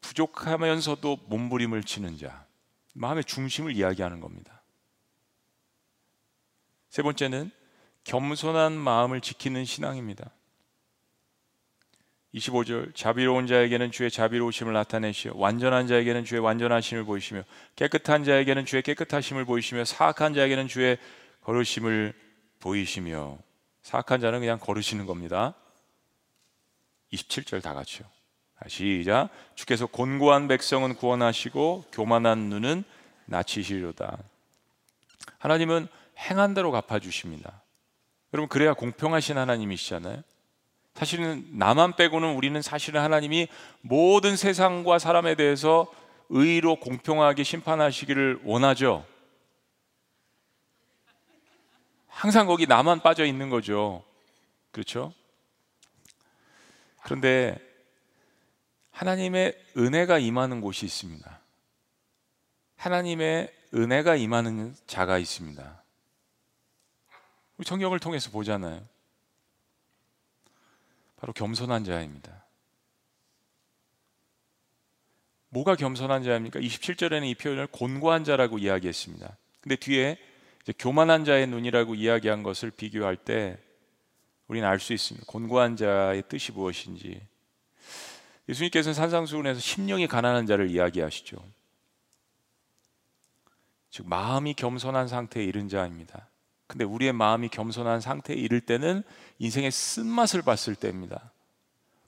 부족하면서도 0.00 1.18
몸부림을 1.28 1.84
치는 1.84 2.18
자. 2.18 2.44
마음의 2.94 3.24
중심을 3.24 3.72
이야기하는 3.76 4.20
겁니다. 4.20 4.62
세 6.88 7.02
번째는 7.02 7.50
겸손한 8.04 8.72
마음을 8.72 9.20
지키는 9.20 9.64
신앙입니다. 9.64 10.30
25절 12.34 12.94
자비로운 12.94 13.46
자에게는 13.46 13.90
주의 13.92 14.10
자비로우심을 14.10 14.72
나타내시어 14.72 15.32
완전한 15.36 15.86
자에게는 15.86 16.24
주의 16.24 16.40
완전하심을 16.40 17.04
보이시며 17.04 17.44
깨끗한 17.76 18.24
자에게는 18.24 18.66
주의 18.66 18.82
깨끗하심을 18.82 19.44
보이시며 19.44 19.84
사악한 19.84 20.34
자에게는 20.34 20.66
주의 20.66 20.98
거르심을 21.42 22.12
보이시며 22.60 23.38
사악한 23.82 24.20
자는 24.20 24.40
그냥 24.40 24.58
거르시는 24.58 25.06
겁니다. 25.06 25.54
27절 27.12 27.62
다 27.62 27.74
같이요. 27.74 28.13
시작. 28.68 29.28
주께서 29.54 29.86
곤고한 29.86 30.48
백성은 30.48 30.94
구원하시고 30.94 31.86
교만한 31.92 32.38
눈은 32.48 32.84
낮추시리로다. 33.26 34.18
하나님은 35.38 35.88
행한 36.18 36.54
대로 36.54 36.70
갚아 36.70 36.98
주십니다. 36.98 37.62
여러분 38.32 38.48
그래야 38.48 38.74
공평하신 38.74 39.38
하나님이시잖아요. 39.38 40.22
사실은 40.94 41.44
나만 41.52 41.96
빼고는 41.96 42.34
우리는 42.34 42.60
사실은 42.62 43.00
하나님이 43.00 43.48
모든 43.80 44.36
세상과 44.36 44.98
사람에 44.98 45.34
대해서 45.34 45.92
의로 46.28 46.76
공평하게 46.76 47.42
심판하시기를 47.42 48.40
원하죠. 48.44 49.04
항상 52.08 52.46
거기 52.46 52.66
나만 52.66 53.00
빠져 53.00 53.24
있는 53.24 53.50
거죠. 53.50 54.04
그렇죠? 54.70 55.12
그런데 57.02 57.58
하나님의 58.94 59.58
은혜가 59.76 60.18
임하는 60.18 60.60
곳이 60.60 60.86
있습니다. 60.86 61.40
하나님의 62.76 63.52
은혜가 63.74 64.14
임하는 64.14 64.74
자가 64.86 65.18
있습니다. 65.18 65.82
성경을 67.64 67.98
통해서 67.98 68.30
보잖아요. 68.30 68.80
바로 71.16 71.32
겸손한 71.32 71.84
자입니다. 71.84 72.44
뭐가 75.48 75.74
겸손한 75.74 76.22
자입니까? 76.22 76.60
27절에는 76.60 77.26
이 77.26 77.34
표현을 77.34 77.66
곤고한 77.68 78.22
자라고 78.22 78.58
이야기했습니다. 78.58 79.36
근데 79.60 79.76
뒤에 79.76 80.18
교만한 80.78 81.24
자의 81.24 81.48
눈이라고 81.48 81.96
이야기한 81.96 82.44
것을 82.44 82.70
비교할 82.70 83.16
때 83.16 83.58
우리는 84.46 84.66
알 84.68 84.78
수 84.78 84.92
있습니다. 84.92 85.26
곤고한 85.26 85.76
자의 85.76 86.22
뜻이 86.28 86.52
무엇인지. 86.52 87.33
예수님께서는 88.48 88.94
산상수훈에서 88.94 89.60
심령이 89.60 90.06
가난한 90.06 90.46
자를 90.46 90.70
이야기하시죠. 90.70 91.36
즉 93.90 94.08
마음이 94.08 94.54
겸손한 94.54 95.08
상태에 95.08 95.44
이른 95.44 95.68
자입니다. 95.68 96.28
근데 96.66 96.84
우리의 96.84 97.12
마음이 97.12 97.48
겸손한 97.48 98.00
상태에 98.00 98.36
이를 98.36 98.60
때는 98.60 99.02
인생의 99.38 99.70
쓴맛을 99.70 100.42
봤을 100.42 100.74
때입니다. 100.74 101.30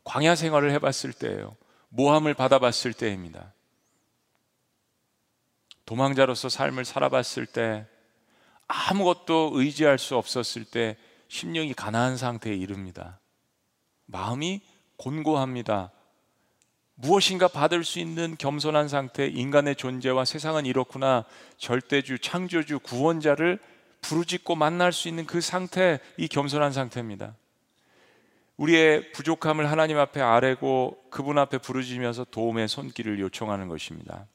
광야 0.05 0.35
생활을 0.35 0.72
해봤을 0.72 1.12
때예요. 1.18 1.57
모함을 1.90 2.35
받아봤을 2.35 2.92
때입니다. 2.92 3.53
도망자로서 5.85 6.49
삶을 6.49 6.85
살아봤을 6.85 7.46
때 7.46 7.87
아무것도 8.66 9.53
의지할 9.55 9.99
수 9.99 10.16
없었을 10.16 10.64
때 10.64 10.96
심령이 11.29 11.75
가난한 11.75 12.16
상태에 12.16 12.55
이릅니다. 12.55 13.20
마음이 14.07 14.62
곤고합니다. 14.96 15.92
무엇인가 16.97 17.47
받을 17.49 17.85
수 17.85 17.99
있는 17.99 18.37
겸손한 18.39 18.89
상태, 18.89 19.27
인간의 19.27 19.77
존재와 19.77 20.25
세상은 20.25 20.65
이렇구나, 20.65 21.25
절대주, 21.59 22.19
창조주, 22.21 22.81
구원자를 22.81 23.59
부르짖고 24.01 24.55
만날 24.55 24.93
수 24.93 25.09
있는 25.09 25.27
그 25.27 25.41
상태, 25.41 26.01
이 26.17 26.27
겸손한 26.27 26.73
상태입니다. 26.73 27.35
우리의 28.57 29.13
부족함을 29.13 29.71
하나님 29.71 29.99
앞에 29.99 30.23
아뢰고 30.23 31.05
그분 31.11 31.37
앞에 31.37 31.59
부르짖으면서 31.59 32.25
도움의 32.31 32.69
손길을 32.69 33.21
요청하는 33.21 33.69
것입니다. 33.69 34.27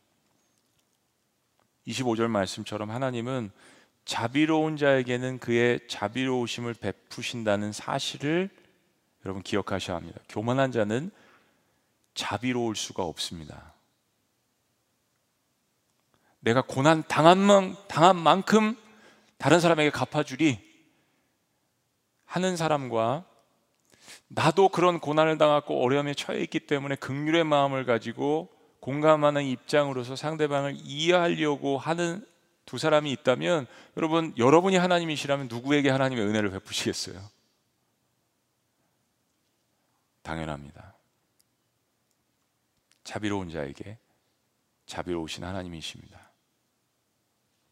25절 1.88 2.28
말씀처럼 2.28 2.92
하나님은 2.92 3.50
자비로운 4.06 4.78
자에게는 4.78 5.40
그의 5.40 5.80
자비로우심을 5.88 6.76
베푸신다는 6.76 7.72
사실을 7.72 8.50
여러분 9.26 9.42
기억하셔야 9.42 9.98
합니다. 9.98 10.20
교만한 10.30 10.72
자는 10.72 11.10
자비로울 12.14 12.76
수가 12.76 13.04
없습니다. 13.04 13.74
내가 16.40 16.62
고난 16.62 17.04
당한, 17.08 17.38
만, 17.38 17.76
당한 17.88 18.16
만큼 18.18 18.76
다른 19.38 19.60
사람에게 19.60 19.92
갚아주리 19.92 20.60
하는 22.26 22.58
사람과 22.58 23.26
나도 24.28 24.70
그런 24.70 25.00
고난을 25.00 25.38
당하고 25.38 25.84
어려움에 25.84 26.14
처해 26.14 26.42
있기 26.42 26.62
때문에 26.62 26.96
극률의 26.96 27.44
마음을 27.44 27.86
가지고 27.86 28.50
공감하는 28.80 29.44
입장으로서 29.44 30.16
상대방을 30.16 30.76
이해하려고 30.78 31.78
하는 31.78 32.26
두 32.66 32.78
사람이 32.78 33.12
있다면 33.12 33.68
여러분 33.98 34.34
여러분이 34.38 34.78
하나님이시라면 34.78 35.48
누구에게 35.50 35.90
하나님의 35.90 36.26
은혜를 36.26 36.52
베푸시겠어요? 36.52 37.22
당연합니다. 40.24 40.96
자비로운 43.12 43.50
자에게 43.50 43.98
자비로우신 44.86 45.44
하나님이십니다. 45.44 46.32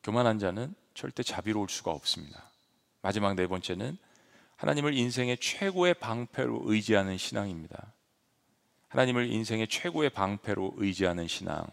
교만한 0.03 0.37
자는 0.37 0.75
절대 0.93 1.23
자비로울 1.23 1.69
수가 1.69 1.91
없습니다. 1.91 2.51
마지막 3.01 3.35
네 3.35 3.47
번째는 3.47 3.97
하나님을 4.57 4.93
인생의 4.93 5.37
최고의 5.37 5.93
방패로 5.93 6.63
의지하는 6.65 7.17
신앙입니다. 7.17 7.93
하나님을 8.89 9.31
인생의 9.31 9.69
최고의 9.69 10.09
방패로 10.09 10.73
의지하는 10.75 11.25
신앙. 11.29 11.65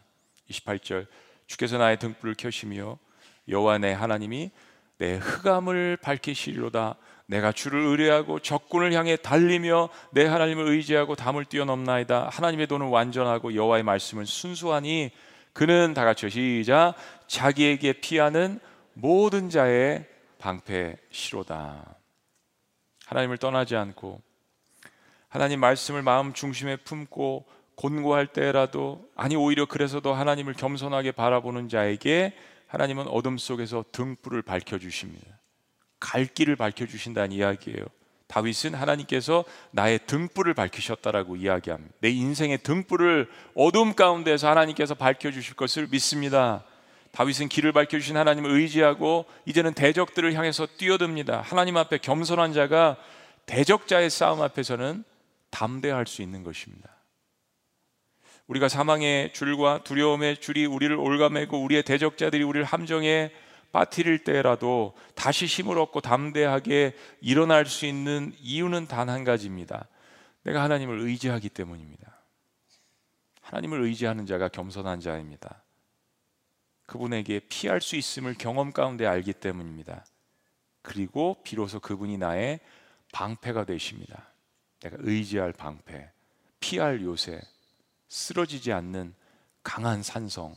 28절 0.49 1.09
주께서 1.49 1.77
나의 1.77 1.99
등불을 1.99 2.37
켜시며 2.37 3.01
여호와 3.49 3.79
내 3.79 3.93
하나님이 3.93 4.53
내 4.99 5.17
흑암을 5.17 5.97
밝히시리로다 6.03 6.97
내가 7.27 7.53
주를 7.53 7.81
의뢰하고 7.81 8.39
적군을 8.39 8.93
향해 8.93 9.17
달리며 9.17 9.89
내 10.13 10.25
하나님을 10.27 10.69
의지하고 10.69 11.17
담을 11.17 11.45
뛰어넘나이다 11.45 12.29
하나님의 12.33 12.69
도는 12.69 12.87
완전하고 12.89 13.55
여호와의 13.55 13.83
말씀은 13.83 14.25
순수하니 14.25 15.11
그는 15.53 15.95
다 15.95 16.05
같이 16.05 16.31
시작 16.31 16.95
자기에게 17.27 17.95
피하는 17.95 18.61
모든 18.93 19.51
자의 19.51 20.05
방패시로다. 20.39 21.97
하나님을 23.07 23.39
떠나지 23.39 23.75
않고 23.77 24.21
하나님 25.29 25.61
말씀을 25.61 26.03
마음 26.03 26.33
중심에 26.33 26.77
품고 26.77 27.47
곤고할 27.75 28.27
때라도 28.29 29.09
아니 29.15 29.37
오히려 29.37 29.67
그래서도 29.67 30.15
하나님을 30.15 30.55
겸손하게 30.55 31.13
바라보는 31.13 31.69
자에게 31.69 32.35
하나님은 32.69 33.07
어둠 33.09 33.39
속에서 33.39 33.85
등불을 33.93 34.43
밝혀 34.43 34.79
주십니다. 34.79 35.27
갈 36.01 36.27
길을 36.27 36.57
밝혀 36.57 36.87
주신다는 36.87 37.33
이야기예요. 37.33 37.85
다윗은 38.27 38.75
하나님께서 38.75 39.45
나의 39.71 40.01
등불을 40.07 40.55
밝히셨다라고 40.55 41.37
이야기합니다. 41.37 41.95
내 42.01 42.11
인생의 42.11 42.59
등불을 42.59 43.31
어둠 43.55 43.95
가운데서 43.95 44.49
하나님께서 44.49 44.95
밝혀 44.95 45.31
주실 45.31 45.55
것을 45.55 45.87
믿습니다. 45.91 46.65
다윗은 47.13 47.49
길을 47.49 47.73
밝혀 47.73 47.99
주신 47.99 48.17
하나님을 48.17 48.51
의지하고 48.51 49.27
이제는 49.47 49.75
대적들을 49.75 50.35
향해서 50.35 50.67
뛰어듭니다. 50.77 51.41
하나님 51.41 51.77
앞에 51.77 51.99
겸손한 51.99 52.53
자가 52.53 52.97
대적자의 53.47 54.11
싸움 54.11 54.43
앞에서는 54.43 55.05
담대할 55.51 56.07
수 56.07 56.21
있는 56.21 56.43
것입니다. 56.43 56.91
우리가 58.49 58.69
사망의 58.69 59.33
줄과 59.33 59.83
두려움의 59.85 60.39
줄이 60.41 60.67
우리를 60.67 60.95
올가매고 60.95 61.63
우리의 61.63 61.85
대적자들이 61.85 62.43
우리를 62.43 62.65
함정에 62.65 63.31
빠뜨릴 63.77 64.25
때라도 64.25 64.95
다시 65.15 65.45
힘을 65.45 65.79
얻고 65.79 66.01
담대하게 66.01 66.97
일어날 67.21 67.67
수 67.67 67.85
있는 67.85 68.33
이유는 68.41 68.87
단 68.87 69.11
한 69.11 69.23
가지입니다. 69.23 69.87
내가 70.45 70.63
하나님을 70.63 71.01
의지하기 71.01 71.51
때문입니다. 71.51 72.17
하나님을 73.43 73.83
의지하는 73.83 74.25
자가 74.25 74.49
겸손한 74.49 75.01
자입니다. 75.01 75.63
그분에게 76.87 77.41
피할 77.51 77.83
수 77.83 77.97
있음을 77.97 78.35
경험 78.39 78.73
가운데 78.73 79.07
알기 79.07 79.35
때문입니다. 79.35 80.07
그리고 80.81 81.37
비로소 81.45 81.79
그분이 81.79 82.17
나의 82.17 82.61
방패가 83.13 83.65
되십니다. 83.65 84.33
내가 84.81 84.97
의지할 85.01 85.53
방패, 85.53 86.11
피할 86.61 87.03
요새, 87.03 87.43
쓰러지지 88.09 88.73
않는 88.73 89.15
강한 89.63 90.03
산성. 90.03 90.55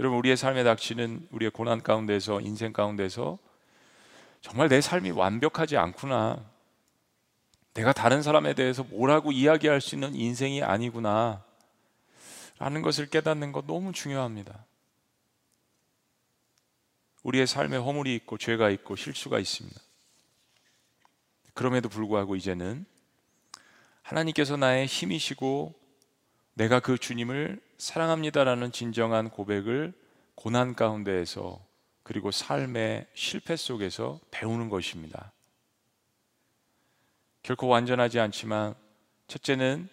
여러분 0.00 0.18
우리의 0.18 0.36
삶에 0.36 0.62
닥치는 0.62 1.28
우리의 1.32 1.50
고난 1.50 1.82
가운데서 1.82 2.40
인생 2.40 2.72
가운데서 2.72 3.38
정말 4.40 4.68
내 4.68 4.80
삶이 4.80 5.10
완벽하지 5.10 5.76
않구나. 5.76 6.44
내가 7.74 7.92
다른 7.92 8.22
사람에 8.22 8.54
대해서 8.54 8.84
뭐라고 8.84 9.32
이야기할 9.32 9.80
수 9.80 9.96
있는 9.96 10.14
인생이 10.14 10.62
아니구나. 10.62 11.44
라는 12.58 12.82
것을 12.82 13.06
깨닫는 13.08 13.52
것 13.52 13.66
너무 13.66 13.92
중요합니다. 13.92 14.64
우리의 17.24 17.46
삶에 17.46 17.76
허물이 17.76 18.14
있고 18.16 18.38
죄가 18.38 18.70
있고 18.70 18.96
실수가 18.96 19.38
있습니다. 19.38 19.80
그럼에도 21.54 21.88
불구하고 21.88 22.36
이제는 22.36 22.86
하나님께서 24.02 24.56
나의 24.56 24.86
힘이시고 24.86 25.77
내가 26.58 26.80
그 26.80 26.98
주님을 26.98 27.60
사랑합니다라는 27.78 28.72
진정한 28.72 29.30
고백을 29.30 29.92
고난 30.34 30.74
가운데에서 30.74 31.64
그리고 32.02 32.32
삶의 32.32 33.06
실패 33.14 33.54
속에서 33.54 34.18
배우는 34.32 34.68
것입니다. 34.68 35.30
결코 37.44 37.68
완전하지 37.68 38.18
않지만 38.18 38.74
첫째는 39.28 39.88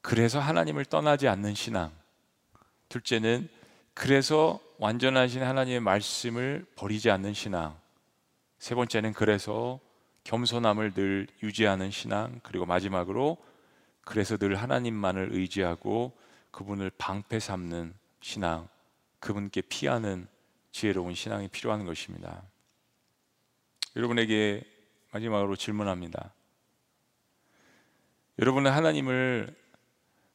그래서 0.00 0.40
하나님을 0.40 0.86
떠나지 0.86 1.28
않는 1.28 1.54
신앙. 1.54 1.92
둘째는 2.88 3.48
그래서 3.94 4.58
완전하신 4.78 5.44
하나님의 5.44 5.78
말씀을 5.78 6.66
버리지 6.74 7.10
않는 7.10 7.32
신앙. 7.32 7.78
세 8.58 8.74
번째는 8.74 9.12
그래서 9.12 9.78
겸손함을 10.24 10.94
늘 10.94 11.28
유지하는 11.44 11.92
신앙. 11.92 12.40
그리고 12.42 12.66
마지막으로 12.66 13.38
그래서 14.04 14.36
늘 14.36 14.56
하나님만을 14.56 15.30
의지하고 15.32 16.16
그분을 16.50 16.90
방패 16.90 17.40
삼는 17.40 17.94
신앙. 18.20 18.68
그분께 19.20 19.62
피하는 19.62 20.26
지혜로운 20.72 21.14
신앙이 21.14 21.48
필요한 21.48 21.84
것입니다. 21.84 22.42
여러분에게 23.94 24.64
마지막으로 25.12 25.54
질문합니다. 25.56 26.34
여러분은 28.38 28.70
하나님을 28.70 29.54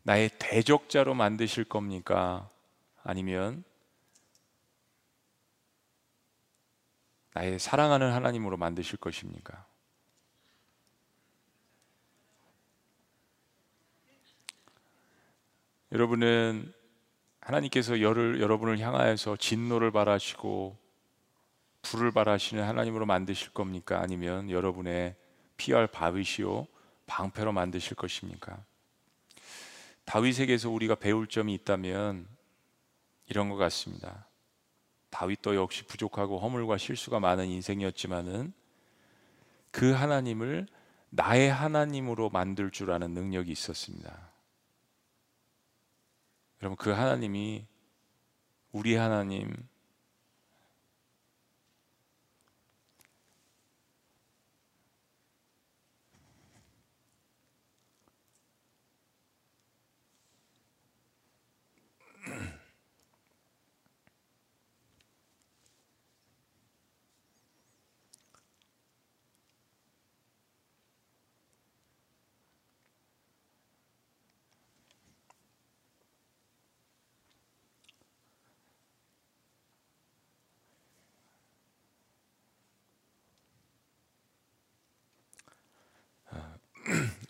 나의 0.04 0.30
대적자로 0.40 1.14
만드실 1.16 1.66
겁니까? 1.66 2.50
아니면 3.04 3.64
나의 7.34 7.60
사랑하는 7.60 8.12
하나님으로 8.14 8.58
만드실 8.58 8.98
것입니까? 8.98 9.66
여러분은 15.92 16.74
하나님께서 17.40 18.02
열을, 18.02 18.42
여러분을 18.42 18.80
향하여서 18.80 19.38
진노를 19.38 19.92
바라시고 19.92 20.78
불을 21.82 22.12
바라시는 22.12 22.64
하나님으로 22.64 23.06
만드실 23.06 23.52
겁니까? 23.54 24.02
아니면 24.02 24.50
여러분의 24.50 25.16
피할 25.56 25.88
밥이시오 25.88 26.68
방패로 27.06 27.54
만드실 27.54 27.96
것입니까? 27.96 28.58
다윗에게서 30.04 30.70
우리가 30.70 30.96
배울 30.96 31.28
점이 31.28 31.54
있다면 31.54 32.28
이런 33.30 33.50
것 33.50 33.56
같습니다. 33.56 34.28
다윗도 35.10 35.56
역시 35.56 35.84
부족하고 35.84 36.40
허물과 36.40 36.78
실수가 36.78 37.20
많은 37.22 37.48
인생이었지만은 37.48 38.54
그 39.72 39.92
하나님을 39.92 40.68
나의 41.10 41.52
하나님으로 41.52 42.30
만들 42.30 42.72
줄 42.72 42.92
아는 42.92 43.12
능력이 43.12 43.52
있었습니다. 43.52 44.27
여러분 46.62 46.76
그 46.76 46.90
하나님이 46.90 47.68
우리 48.72 48.96
하나님 48.96 49.54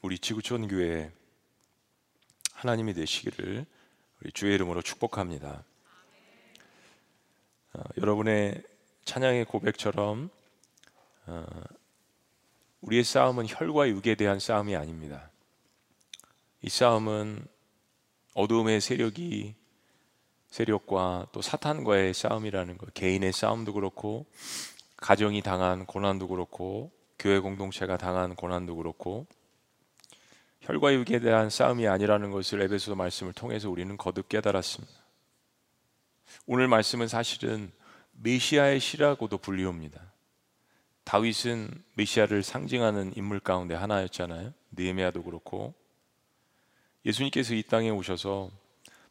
우리 0.08 0.20
지구촌 0.20 0.70
교회 0.70 1.12
하나님이 2.54 2.94
되시기를 2.94 3.66
우리 4.22 4.32
주의 4.32 4.56
이름으로 4.56 4.82
축복합니다. 4.82 5.66
어, 7.74 7.82
여러분의 7.98 8.64
찬양의 9.04 9.44
고백처럼 9.44 10.30
어, 11.26 11.46
우리의 12.80 13.04
싸움은 13.04 13.48
혈과 13.50 13.90
육에 13.90 14.16
대한 14.16 14.40
싸움이 14.40 14.78
아닙니다. 14.78 15.30
이 16.62 16.70
싸움은 16.70 17.46
어두움의 18.34 18.80
세력이 18.80 19.56
세력과 20.52 21.28
또 21.34 21.42
사탄과의 21.42 22.14
싸움이라는 22.14 22.78
것, 22.78 22.94
개인의 22.94 23.34
싸움도 23.34 23.74
그렇고 23.74 24.26
가정이 24.96 25.42
당한 25.42 25.86
고난도 25.86 26.30
그렇고 26.30 26.94
교회 27.20 27.40
공동체가 27.40 27.98
당한 27.98 28.38
고난도 28.38 28.78
그렇고 28.78 29.28
혈과 30.68 30.94
육에 30.96 31.20
대한 31.20 31.50
싸움이 31.50 31.88
아니라는 31.88 32.30
것을 32.32 32.62
에베소 32.62 32.94
말씀을 32.96 33.32
통해서 33.32 33.70
우리는 33.70 33.96
거듭 33.96 34.28
깨달았습니다. 34.28 34.94
오늘 36.46 36.68
말씀은 36.68 37.08
사실은 37.08 37.72
메시아의 38.12 38.82
시라고도 38.82 39.38
불리웁니다. 39.38 40.02
다윗은 41.06 41.72
메시아를 41.94 42.44
상징하는 42.44 43.14
인물 43.16 43.40
가운데 43.40 43.76
하나였잖아요. 43.76 44.54
느헤미야도 44.74 45.24
그렇고 45.24 45.74
예수님께서 47.06 47.54
이 47.54 47.64
땅에 47.64 47.90
오셔서 47.90 48.52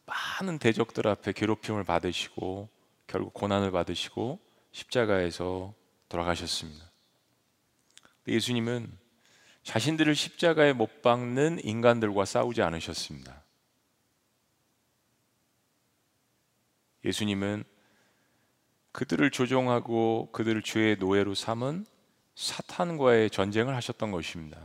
많은 0.05 0.59
대적들 0.59 1.07
앞에 1.07 1.31
괴롭힘을 1.31 1.83
받으시고 1.85 2.69
결국 3.07 3.33
고난을 3.33 3.71
받으시고 3.71 4.39
십자가에서 4.73 5.73
돌아가셨습니다. 6.07 6.85
예수님은 8.27 9.06
자신들을 9.67 10.15
십자가에 10.15 10.71
못 10.71 11.01
박는 11.01 11.59
인간들과 11.61 12.23
싸우지 12.23 12.61
않으셨습니다. 12.61 13.43
예수님은 17.03 17.65
그들을 18.93 19.29
조종하고 19.29 20.29
그들을 20.31 20.61
죄의 20.61 20.95
노예로 20.99 21.35
삼은 21.35 21.85
사탄과의 22.35 23.29
전쟁을 23.29 23.75
하셨던 23.75 24.11
것입니다. 24.11 24.57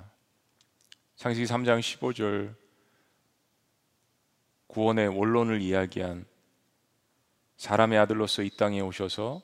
창세기 1.17 1.47
3장 1.47 1.81
15절 1.81 2.55
구원의 4.69 5.09
원론을 5.09 5.63
이야기한 5.63 6.25
사람의 7.57 7.99
아들로서 7.99 8.45
이 8.45 8.51
땅에 8.57 8.81
오셔서 8.81 9.43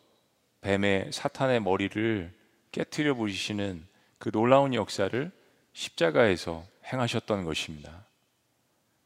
뱀의 0.60 1.10
사탄의 1.12 1.62
머리를 1.62 2.32
깨뜨려 2.70 3.14
부시는 3.14 3.88
그 4.18 4.30
놀라운 4.30 4.72
역사를 4.72 5.36
십자가에서 5.78 6.66
행하셨던 6.92 7.44
것입니다. 7.44 8.04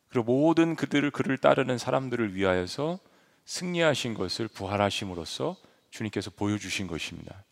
그리고 0.08 0.24
모든 0.24 0.74
그들을 0.74 1.10
그를 1.10 1.36
따르는 1.36 1.76
사람들을 1.76 2.34
위하여서 2.34 2.98
승리하신 3.44 4.14
것을 4.14 4.48
부활하심으로써 4.48 5.56
주님께서 5.90 6.30
보여주신 6.30 6.86
것입니다. 6.86 7.44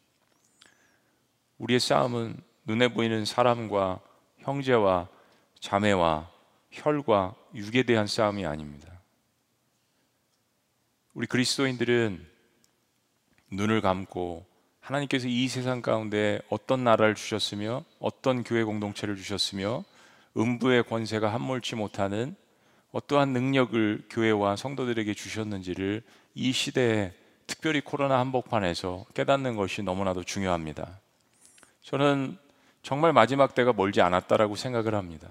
우리의 1.59 1.81
싸움은 1.81 2.41
눈에 2.64 2.89
보이는 2.89 3.27
사람과 3.27 4.01
형제와 4.39 5.09
자매와 5.61 6.31
혈과 6.71 7.35
육에 7.55 7.83
대한 7.83 8.07
싸움이 8.07 8.47
아닙니다. 8.47 9.03
우리 11.12 11.27
그리스도인들은 11.27 12.27
눈을 13.51 13.83
감고 13.83 14.47
하나님께서 14.91 15.28
이 15.28 15.47
세상 15.47 15.82
가운데 15.82 16.41
어떤 16.49 16.82
나라를 16.82 17.14
주셨으며 17.14 17.84
어떤 18.01 18.43
교회 18.43 18.64
공동체를 18.64 19.16
주셨으며 19.16 19.84
음부의 20.36 20.82
권세가 20.84 21.32
함몰치 21.32 21.76
못하는 21.76 22.34
어떠한 22.93 23.28
능력을 23.32 24.07
교회와 24.11 24.57
성도들에게 24.57 25.14
주셨는지를 25.14 26.03
이 26.34 26.53
시대에 26.53 27.12
특별히 27.47 27.80
코로나 27.80 28.18
한복판에서 28.18 29.07
깨닫는 29.14 29.55
것이 29.57 29.82
너무나도 29.82 30.24
중요합니다. 30.24 30.99
저는 31.82 32.36
정말 32.82 33.12
마지막 33.12 33.55
때가 33.55 33.72
멀지 33.72 34.01
않았다라고 34.01 34.57
생각을 34.57 34.95
합니다. 34.95 35.28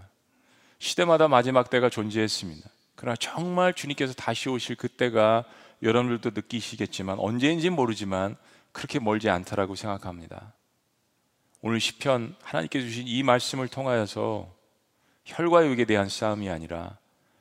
시대마다 0.79 1.27
마지막 1.27 1.69
때가 1.69 1.89
존재했습니다. 1.89 2.69
그러나 2.95 3.15
정말 3.17 3.73
주님께서 3.73 4.13
다시 4.13 4.47
오실 4.47 4.77
그때가 4.77 5.43
여러분들도 5.81 6.31
느끼시겠지만 6.33 7.19
언제인지 7.19 7.69
모르지만 7.69 8.37
그렇게 8.71 8.99
멀지 8.99 9.29
않다라고 9.29 9.75
생각합니다. 9.75 10.53
오늘 11.61 11.79
시편 11.79 12.35
하나님께 12.41 12.81
주신 12.81 13.07
이 13.07 13.23
말씀을 13.23 13.67
통하여서 13.67 14.47
혈과 15.25 15.65
육에 15.67 15.85
대한 15.85 16.07
싸움이 16.07 16.49
아니라 16.49 16.97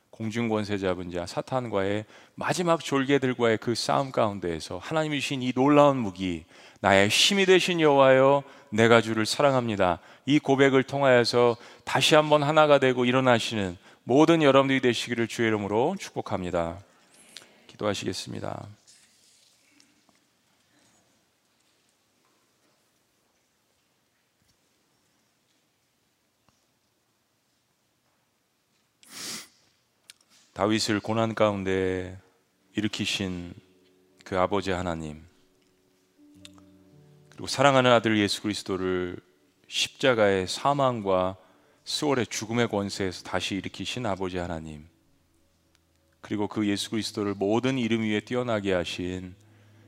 공중 0.09 0.49
권세 0.49 0.77
잡은 0.77 1.11
자 1.11 1.25
사탄과의 1.25 2.03
마지막 2.35 2.83
졸개들과의 2.83 3.59
그 3.59 3.73
싸움 3.73 4.11
가운데에서 4.11 4.77
하나님이 4.77 5.21
주신 5.21 5.41
이 5.41 5.53
놀라운 5.53 5.97
무기 5.97 6.43
나의 6.81 7.07
힘이 7.07 7.45
되신 7.45 7.79
여호와여 7.79 8.43
내가 8.71 9.01
주를 9.01 9.25
사랑합니다. 9.25 9.99
이 10.25 10.39
고백을 10.39 10.83
통하여서 10.83 11.55
다시 11.85 12.15
한번 12.15 12.43
하나가 12.43 12.79
되고 12.79 13.05
일어나시는 13.05 13.77
모든 14.03 14.41
여러분들이 14.43 14.81
되시기를 14.81 15.27
주의 15.27 15.47
이름으로 15.47 15.95
축복합니다. 15.97 16.79
기도하시겠습니다. 17.67 18.78
다윗을 30.59 30.99
고난 30.99 31.35
가운데 31.35 32.19
일으키신 32.75 33.53
그 34.25 34.37
아버지 34.37 34.71
하나님 34.71 35.23
그리고 37.29 37.47
사랑하는 37.47 37.89
아들 37.89 38.17
예수 38.17 38.41
그리스도를 38.41 39.21
십자가의 39.69 40.49
사망과 40.49 41.37
수월의 41.85 42.27
죽음의 42.27 42.67
권세에서 42.67 43.23
다시 43.23 43.55
일으키신 43.55 44.05
아버지 44.05 44.37
하나님 44.37 44.85
그리고 46.19 46.49
그 46.49 46.67
예수 46.67 46.89
그리스도를 46.89 47.35
모든 47.35 47.77
이름 47.77 48.01
위에 48.01 48.19
뛰어나게 48.19 48.73
하신 48.73 49.35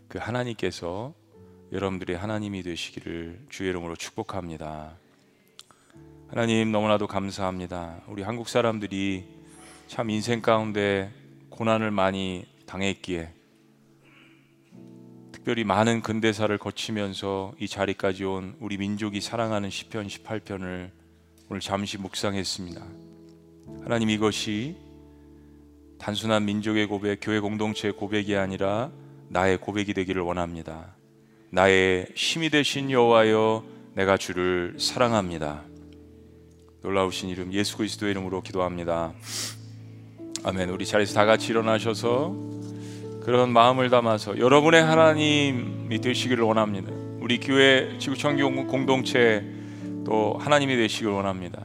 그 0.08 0.20
하나님께서 0.20 1.14
여러분들의 1.74 2.16
하나님이 2.16 2.64
되시기를 2.64 3.48
주의 3.50 3.70
이름으로 3.72 3.98
축복합니다. 3.98 4.96
하나님 6.30 6.72
너무나도 6.72 7.08
감사합니다. 7.08 8.04
우리 8.08 8.22
한국 8.22 8.48
사람들이 8.48 9.41
참 9.92 10.10
인생 10.10 10.42
가운데 10.42 11.12
고난을 11.50 11.92
많이 11.92 12.46
당했기에 12.66 13.28
특별히 15.34 15.66
많은 15.66 16.02
근대사를 16.02 16.58
거치면서 16.58 17.52
이 17.60 17.68
자리까지 17.68 18.24
온 18.24 18.56
우리 18.62 18.78
민족이 18.78 19.20
사랑하는 19.20 19.70
시편 19.70 20.08
18편을 20.08 20.92
오늘 21.50 21.60
잠시 21.60 21.98
묵상했습니다. 21.98 22.82
하나님 23.84 24.10
이것이 24.10 24.78
단순한 26.00 26.46
민족의 26.46 26.86
고백, 26.86 27.20
교회 27.22 27.42
공동체의 27.42 27.92
고백이 27.92 28.38
아니라 28.38 28.92
나의 29.28 29.58
고백이 29.58 29.94
되기를 29.94 30.22
원합니다. 30.22 30.96
나의 31.50 32.08
힘이 32.16 32.50
되신 32.50 32.92
여호와여 32.92 33.66
내가 33.96 34.16
주를 34.16 34.78
사랑합니다. 34.80 35.66
놀라우신 36.82 37.28
이름 37.28 37.52
예수 37.52 37.76
그리스도의 37.76 38.12
이름으로 38.12 38.42
기도합니다. 38.42 39.14
아멘. 40.44 40.70
우리 40.70 40.88
자리에서 40.88 41.14
다 41.14 41.26
같이 41.26 41.52
일어나셔서 41.52 42.34
그런 43.24 43.52
마음을 43.52 43.92
담아서 43.92 44.40
여러분의 44.40 44.84
하나님이 44.84 46.02
되시기를 46.02 46.44
원합니다. 46.44 46.92
우리 47.20 47.40
교회 47.40 47.96
지구청교 48.00 48.66
공동체 48.66 49.46
또 50.04 50.36
하나님이 50.40 50.76
되시기를 50.78 51.14
원합니다. 51.14 51.62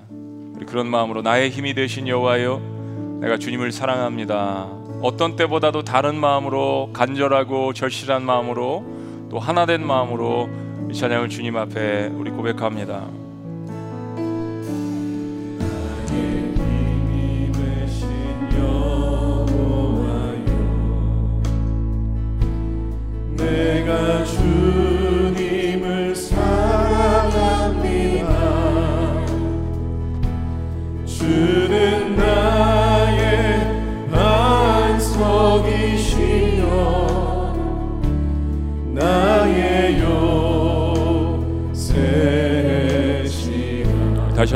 그런 0.67 0.89
마음으로 0.89 1.23
나의 1.23 1.49
힘이 1.49 1.73
되신 1.73 2.07
여호와여 2.07 3.19
내가 3.23 3.39
주님을 3.39 3.73
사랑합니다. 3.73 4.69
어떤 5.01 5.37
때보다도 5.37 5.85
다른 5.85 6.17
마음으로 6.17 6.91
간절하고 6.93 7.73
절실한 7.73 8.25
마음으로 8.25 8.85
또 9.31 9.39
하나된 9.39 9.87
마음으로 9.87 10.51
이 10.91 10.95
찬양을 10.95 11.31
주님 11.31 11.57
앞에 11.57 12.11
우리 12.15 12.31
고백합니다. 12.31 13.09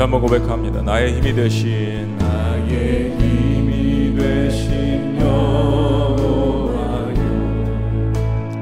한번 0.01 0.19
고백합니다. 0.21 0.81
나의 0.81 1.13
힘이 1.13 1.33
되신 1.33 2.17
나의 2.17 3.11
힘이 3.19 4.15
되신 4.17 5.19
여호와여 5.21 7.13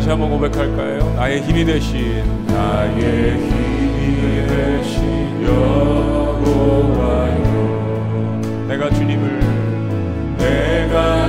다시 0.02 0.10
한번 0.10 0.32
고백할까요? 0.32 1.14
나의 1.14 1.44
힘이 1.44 1.64
되신 1.64 2.48
나의 2.48 3.38
힘이 3.38 4.48
되신 4.48 5.44
여호와여 5.46 6.72
내가 8.68 8.90
주님을 8.90 9.40
내가 10.40 11.21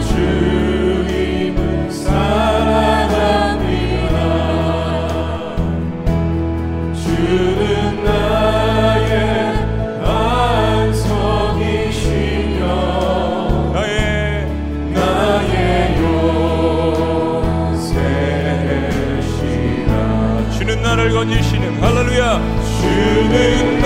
주 23.33 23.82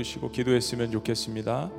두 0.00 0.02
손을 0.02 0.02
드시고 0.02 0.30
기도했으면 0.30 0.90
좋겠습니다. 0.90 1.70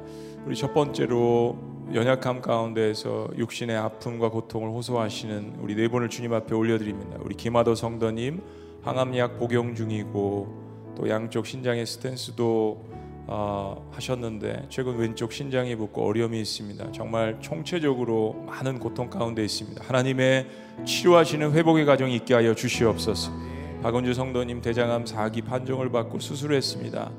우리 0.46 0.56
첫 0.56 0.74
번째로 0.74 1.58
연약함 1.94 2.42
가운데에서 2.42 3.30
육신의 3.38 3.76
아픔과 3.76 4.30
고통을 4.30 4.70
호소하시는 4.70 5.58
우리 5.60 5.76
네 5.76 5.88
분을 5.88 6.10
주님 6.10 6.34
앞에 6.34 6.56
올려드립니다. 6.56 7.18
우리 7.22 7.36
김하도 7.36 7.76
성도님 7.76 8.42
항암약 8.84 9.40
복용 9.40 9.76
중이고 9.76 10.94
또 10.98 11.10
양쪽 11.10 11.46
신장의 11.46 11.86
스탠스도 11.86 12.86
어, 13.28 13.90
하셨는데 13.92 14.66
최근 14.70 14.98
왼쪽 14.98 15.32
신장이 15.32 15.76
붓고 15.76 16.06
어려움이 16.06 16.40
있습니다. 16.42 16.92
정말 16.92 17.38
총체적으로 17.40 18.44
많은 18.48 18.80
고통 18.80 19.10
가운데 19.10 19.44
있습니다. 19.44 19.84
하나님의 19.86 20.48
치료하시는 20.86 21.52
회복의 21.52 21.86
가정이 21.86 22.16
있게 22.16 22.34
하여 22.34 22.54
주시옵소서. 22.56 23.32
박은주 23.84 24.14
성도님 24.14 24.62
대장암 24.62 25.06
4기 25.06 25.46
판정을 25.46 25.92
받고 25.92 26.20
수술했습니다. 26.20 27.12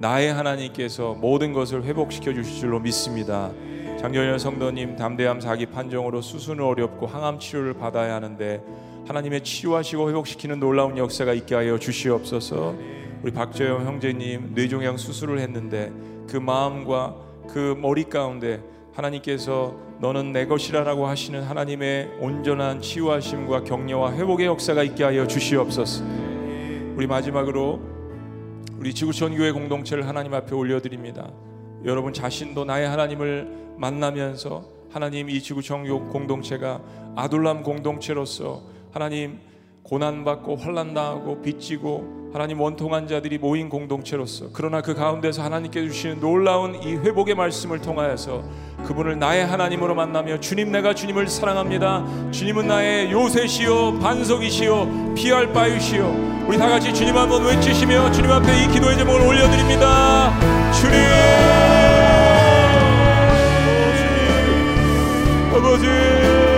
나의 0.00 0.32
하나님께서 0.32 1.14
모든 1.14 1.52
것을 1.52 1.82
회복시켜 1.82 2.32
주실 2.32 2.60
줄로 2.60 2.78
믿습니다. 2.78 3.50
장경현 3.98 4.38
성도님 4.38 4.94
담대암 4.94 5.40
4기 5.40 5.72
판정으로 5.72 6.22
수술은 6.22 6.64
어렵고 6.64 7.08
항암 7.08 7.40
치료를 7.40 7.74
받아야 7.74 8.14
하는데 8.14 8.62
하나님의 9.08 9.42
치유하시고 9.42 10.08
회복시키는 10.08 10.60
놀라운 10.60 10.96
역사가 10.96 11.32
있게 11.32 11.56
하여 11.56 11.78
주시옵소서. 11.78 12.76
우리 13.24 13.32
박재영 13.32 13.86
형제님 13.86 14.52
뇌종양 14.54 14.98
수술을 14.98 15.40
했는데 15.40 15.90
그 16.28 16.36
마음과 16.36 17.16
그 17.48 17.74
머리 17.76 18.04
가운데 18.04 18.62
하나님께서 18.94 19.74
너는 19.98 20.32
내 20.32 20.46
것이라라고 20.46 21.08
하시는 21.08 21.42
하나님의 21.42 22.18
온전한 22.20 22.80
치유하심과 22.80 23.64
격려와 23.64 24.12
회복의 24.12 24.46
역사가 24.46 24.84
있게 24.84 25.02
하여 25.02 25.26
주시옵소서. 25.26 26.04
우리 26.94 27.08
마지막으로 27.08 27.97
우리 28.78 28.94
지구촌 28.94 29.36
교회 29.36 29.50
공동체를 29.50 30.06
하나님 30.06 30.34
앞에 30.34 30.54
올려드립니다. 30.54 31.30
여러분 31.84 32.12
자신도 32.12 32.64
나의 32.64 32.88
하나님을 32.88 33.74
만나면서 33.76 34.64
하나님 34.90 35.28
이 35.30 35.40
지구촌 35.40 35.84
교- 35.86 36.08
공동체가 36.08 36.80
아둘람 37.16 37.62
공동체로서 37.62 38.62
하나님 38.92 39.38
고난받고 39.88 40.56
환난당하고 40.56 41.40
빚지고 41.40 42.30
하나님 42.32 42.60
원통한 42.60 43.08
자들이 43.08 43.38
모인 43.38 43.70
공동체로서 43.70 44.50
그러나 44.52 44.82
그 44.82 44.94
가운데서 44.94 45.42
하나님께 45.42 45.88
주시는 45.88 46.20
놀라운 46.20 46.74
이 46.82 46.94
회복의 46.94 47.34
말씀을 47.34 47.80
통하여서 47.80 48.44
그분을 48.84 49.18
나의 49.18 49.46
하나님으로 49.46 49.94
만나며 49.94 50.40
주님 50.40 50.70
내가 50.70 50.94
주님을 50.94 51.26
사랑합니다. 51.28 52.30
주님은 52.30 52.68
나의 52.68 53.10
요새시요 53.10 53.98
반석이시요 54.00 55.14
피할 55.14 55.52
바위시요. 55.54 56.44
우리 56.46 56.58
다 56.58 56.68
같이 56.68 56.92
주님 56.92 57.16
한번 57.16 57.46
외치시며 57.46 58.12
주님 58.12 58.30
앞에 58.30 58.64
이 58.64 58.68
기도의 58.68 58.98
제목을 58.98 59.26
올려드립니다. 59.26 60.38
주님! 60.72 60.98
아버지 65.54 66.57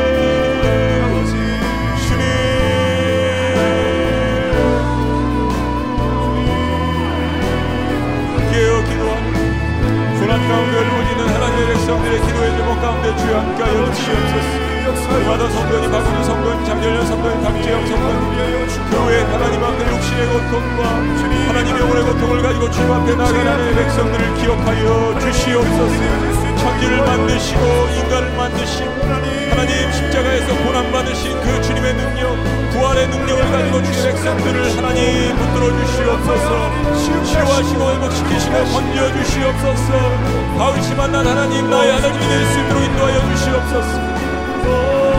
가운데 13.00 13.16
주여 13.16 13.38
함께 13.38 13.62
하여 13.62 13.92
주시옵소서 13.92 15.28
마다 15.28 15.48
성도님, 15.48 15.90
박은주 15.90 16.24
성도님, 16.24 16.64
장렬년 16.64 17.06
성도님, 17.06 17.42
박재영 17.42 17.86
성도님 17.86 18.90
교회 18.90 19.22
하나님 19.22 19.64
앞에 19.64 19.96
육신의 19.96 20.26
고통과 20.28 20.88
하나님의 21.48 21.80
영혼의 21.80 22.02
고통을 22.04 22.42
가지고 22.42 22.70
주님 22.70 22.92
앞에 22.92 23.12
하나님의 23.12 23.74
백성들을 23.74 24.34
기억하여 24.34 25.18
주시옵소서 25.20 26.39
천지를 26.60 26.98
만드시고 26.98 27.60
인간을 27.98 28.30
만드신 28.36 28.86
하나님. 29.02 29.40
십자가에서 29.92 30.56
고난받으신 30.64 31.40
그 31.40 31.62
주님의 31.62 31.94
능력 31.94 32.36
부활의 32.72 33.08
능력을 33.08 33.50
가지고 33.50 33.82
주의 33.82 34.12
백성들을 34.12 34.76
하나님 34.76 35.36
붙들어 35.36 35.64
주시옵소서. 35.84 36.48
치료하시고 37.24 37.90
회복시키시고 37.92 38.54
건져 38.72 39.12
주시옵소서. 39.12 39.88
바위시 40.58 40.94
만난 40.94 41.26
하나님 41.26 41.68
나의 41.70 41.92
하나님이 41.92 42.26
될 42.26 42.44
수 42.46 42.58
있도록 42.60 42.82
인도하여 42.84 43.20
주시옵소서 43.34 45.09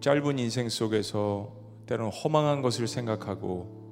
짧은 0.00 0.38
인생 0.38 0.68
속에서 0.68 1.52
때로는 1.86 2.12
허망한 2.12 2.62
것을 2.62 2.86
생각하고 2.86 3.82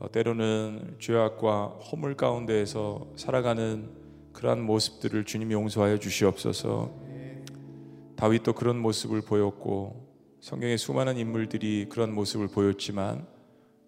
어, 0.00 0.10
때로는 0.12 0.96
죄악과 1.00 1.78
허물 1.90 2.16
가운데에서 2.16 3.08
살아가는 3.16 3.90
그러한 4.32 4.62
모습들을 4.62 5.24
주님 5.24 5.50
용서하여 5.50 5.98
주시옵소서. 5.98 6.92
다윗도 8.14 8.52
그런 8.52 8.78
모습을 8.78 9.20
보였고 9.20 10.08
성경의 10.40 10.78
수많은 10.78 11.16
인물들이 11.16 11.86
그런 11.88 12.14
모습을 12.14 12.46
보였지만 12.46 13.26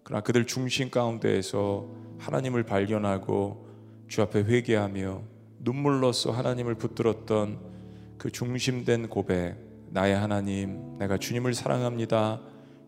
그러나 0.03 0.21
그들 0.21 0.45
중심 0.45 0.89
가운데에서 0.89 1.87
하나님을 2.17 2.63
발견하고 2.63 3.67
주 4.09 4.21
앞에 4.21 4.43
회개하며 4.43 5.21
눈물로써 5.59 6.31
하나님을 6.31 6.75
붙들었던 6.75 7.59
그 8.17 8.31
중심된 8.31 9.07
고백 9.07 9.70
나의 9.91 10.15
하나님 10.15 10.97
내가 10.97 11.17
주님을 11.17 11.53
사랑합니다 11.53 12.41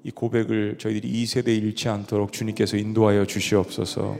이 0.03 0.11
고백을 0.11 0.77
저희들이 0.79 1.07
이 1.07 1.25
세대에 1.25 1.55
잃지 1.55 1.89
않도록 1.89 2.33
주님께서 2.33 2.77
인도하여 2.77 3.25
주시옵소서 3.25 4.17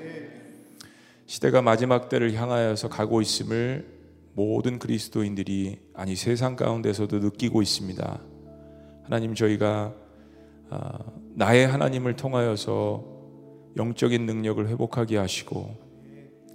시대가 1.26 1.62
마지막 1.62 2.10
때를 2.10 2.34
향하여서 2.34 2.90
가고 2.90 3.22
있음을 3.22 3.94
모든 4.34 4.80
그리스도인들이 4.80 5.80
아니 5.94 6.16
세상 6.16 6.56
가운데서도 6.56 7.20
느끼고 7.20 7.62
있습니다. 7.62 8.20
하나님 9.04 9.36
저희가 9.36 9.94
아, 10.70 11.00
나의 11.36 11.68
하나님을 11.68 12.16
통하여서 12.16 13.04
영적인 13.78 14.26
능력을 14.26 14.68
회복하게 14.68 15.18
하시고 15.18 15.76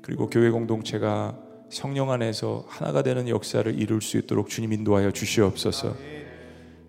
그리고 0.03 0.29
교회 0.29 0.51
공동체가 0.51 1.39
성령 1.71 2.11
안에서 2.11 2.65
하나가 2.69 3.03
되는 3.03 3.29
역사를 3.29 3.79
이룰 3.79 4.01
수 4.01 4.17
있도록 4.19 4.49
주님 4.49 4.73
인도하여 4.73 5.13
주시옵소서. 5.13 6.18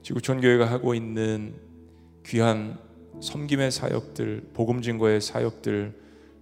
지구촌 0.02 0.42
교회가 0.42 0.66
하고 0.66 0.94
있는 0.94 1.54
귀한 2.26 2.78
섬김의 3.22 3.72
사역들, 3.72 4.50
복음 4.54 4.82
증거의 4.82 5.22
사역들 5.22 5.94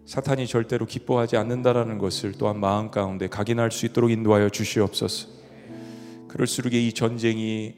사탄이 0.05 0.47
절대로 0.47 0.85
기뻐하지 0.85 1.35
않는다라는 1.37 1.97
것을 1.97 2.33
또한 2.37 2.59
마음 2.59 2.91
가운데 2.91 3.27
각인할 3.27 3.71
수 3.71 3.85
있도록 3.85 4.11
인도하여 4.11 4.49
주시옵소서. 4.49 5.27
그럴수록 6.27 6.73
이 6.73 6.93
전쟁이 6.93 7.75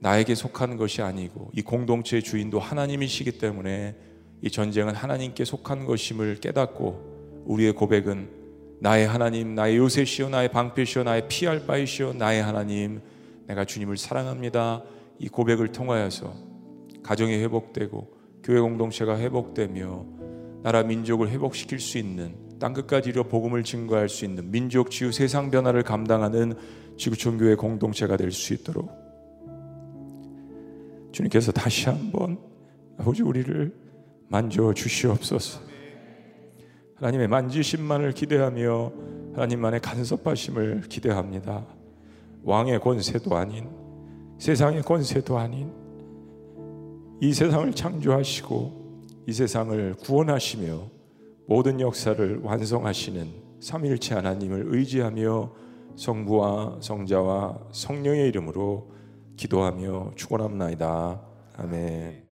나에게 0.00 0.34
속한 0.34 0.76
것이 0.76 1.02
아니고 1.02 1.50
이 1.54 1.62
공동체의 1.62 2.22
주인도 2.22 2.58
하나님이시기 2.58 3.32
때문에 3.32 3.94
이 4.42 4.50
전쟁은 4.50 4.94
하나님께 4.94 5.44
속한 5.44 5.84
것임을 5.84 6.36
깨닫고 6.40 7.44
우리의 7.46 7.72
고백은 7.74 8.40
나의 8.80 9.06
하나님, 9.06 9.54
나의 9.54 9.76
요새시요, 9.76 10.30
나의 10.30 10.50
방패시요, 10.50 11.04
나의 11.04 11.28
피할 11.28 11.66
바이시요, 11.66 12.14
나의 12.14 12.42
하나님, 12.42 13.02
내가 13.46 13.66
주님을 13.66 13.98
사랑합니다. 13.98 14.82
이 15.20 15.28
고백을 15.28 15.68
통하여서 15.68 16.34
가정이 17.02 17.34
회복되고 17.34 18.20
교회 18.42 18.58
공동체가 18.58 19.18
회복되며 19.18 20.06
나라 20.62 20.82
민족을 20.82 21.28
회복시킬 21.28 21.78
수 21.78 21.98
있는 21.98 22.34
땅 22.58 22.72
끝까지 22.72 23.10
이르러 23.10 23.24
복음을 23.24 23.62
증거할 23.62 24.08
수 24.08 24.24
있는 24.24 24.50
민족 24.50 24.90
치유 24.90 25.12
세상 25.12 25.50
변화를 25.50 25.82
감당하는 25.82 26.54
지구촌 26.96 27.38
교회 27.38 27.54
공동체가 27.54 28.16
될 28.16 28.32
수 28.32 28.54
있도록 28.54 28.90
주님께서 31.12 31.52
다시 31.52 31.88
한번 31.88 32.38
아버지 32.96 33.22
우리를 33.22 33.74
만져 34.28 34.72
주시옵소서. 34.72 35.60
하나님의 36.96 37.28
만지심만을 37.28 38.12
기대하며 38.12 38.92
하나님만의 39.34 39.80
간섭하심을 39.80 40.82
기대합니다. 40.88 41.66
왕의 42.44 42.80
권세도 42.80 43.36
아닌 43.36 43.79
세상의 44.40 44.80
권세도 44.82 45.36
아닌 45.36 45.70
이 47.20 47.34
세상을 47.34 47.70
창조하시고 47.74 48.80
이 49.26 49.32
세상을 49.34 49.96
구원하시며 50.00 50.80
모든 51.46 51.78
역사를 51.78 52.40
완성하시는 52.42 53.28
삼일체 53.60 54.14
하나님을 54.14 54.64
의지하며 54.68 55.52
성부와 55.94 56.78
성자와 56.80 57.68
성령의 57.72 58.28
이름으로 58.28 58.90
기도하며 59.36 60.12
축원합나이다. 60.16 61.20
아멘. 61.58 62.29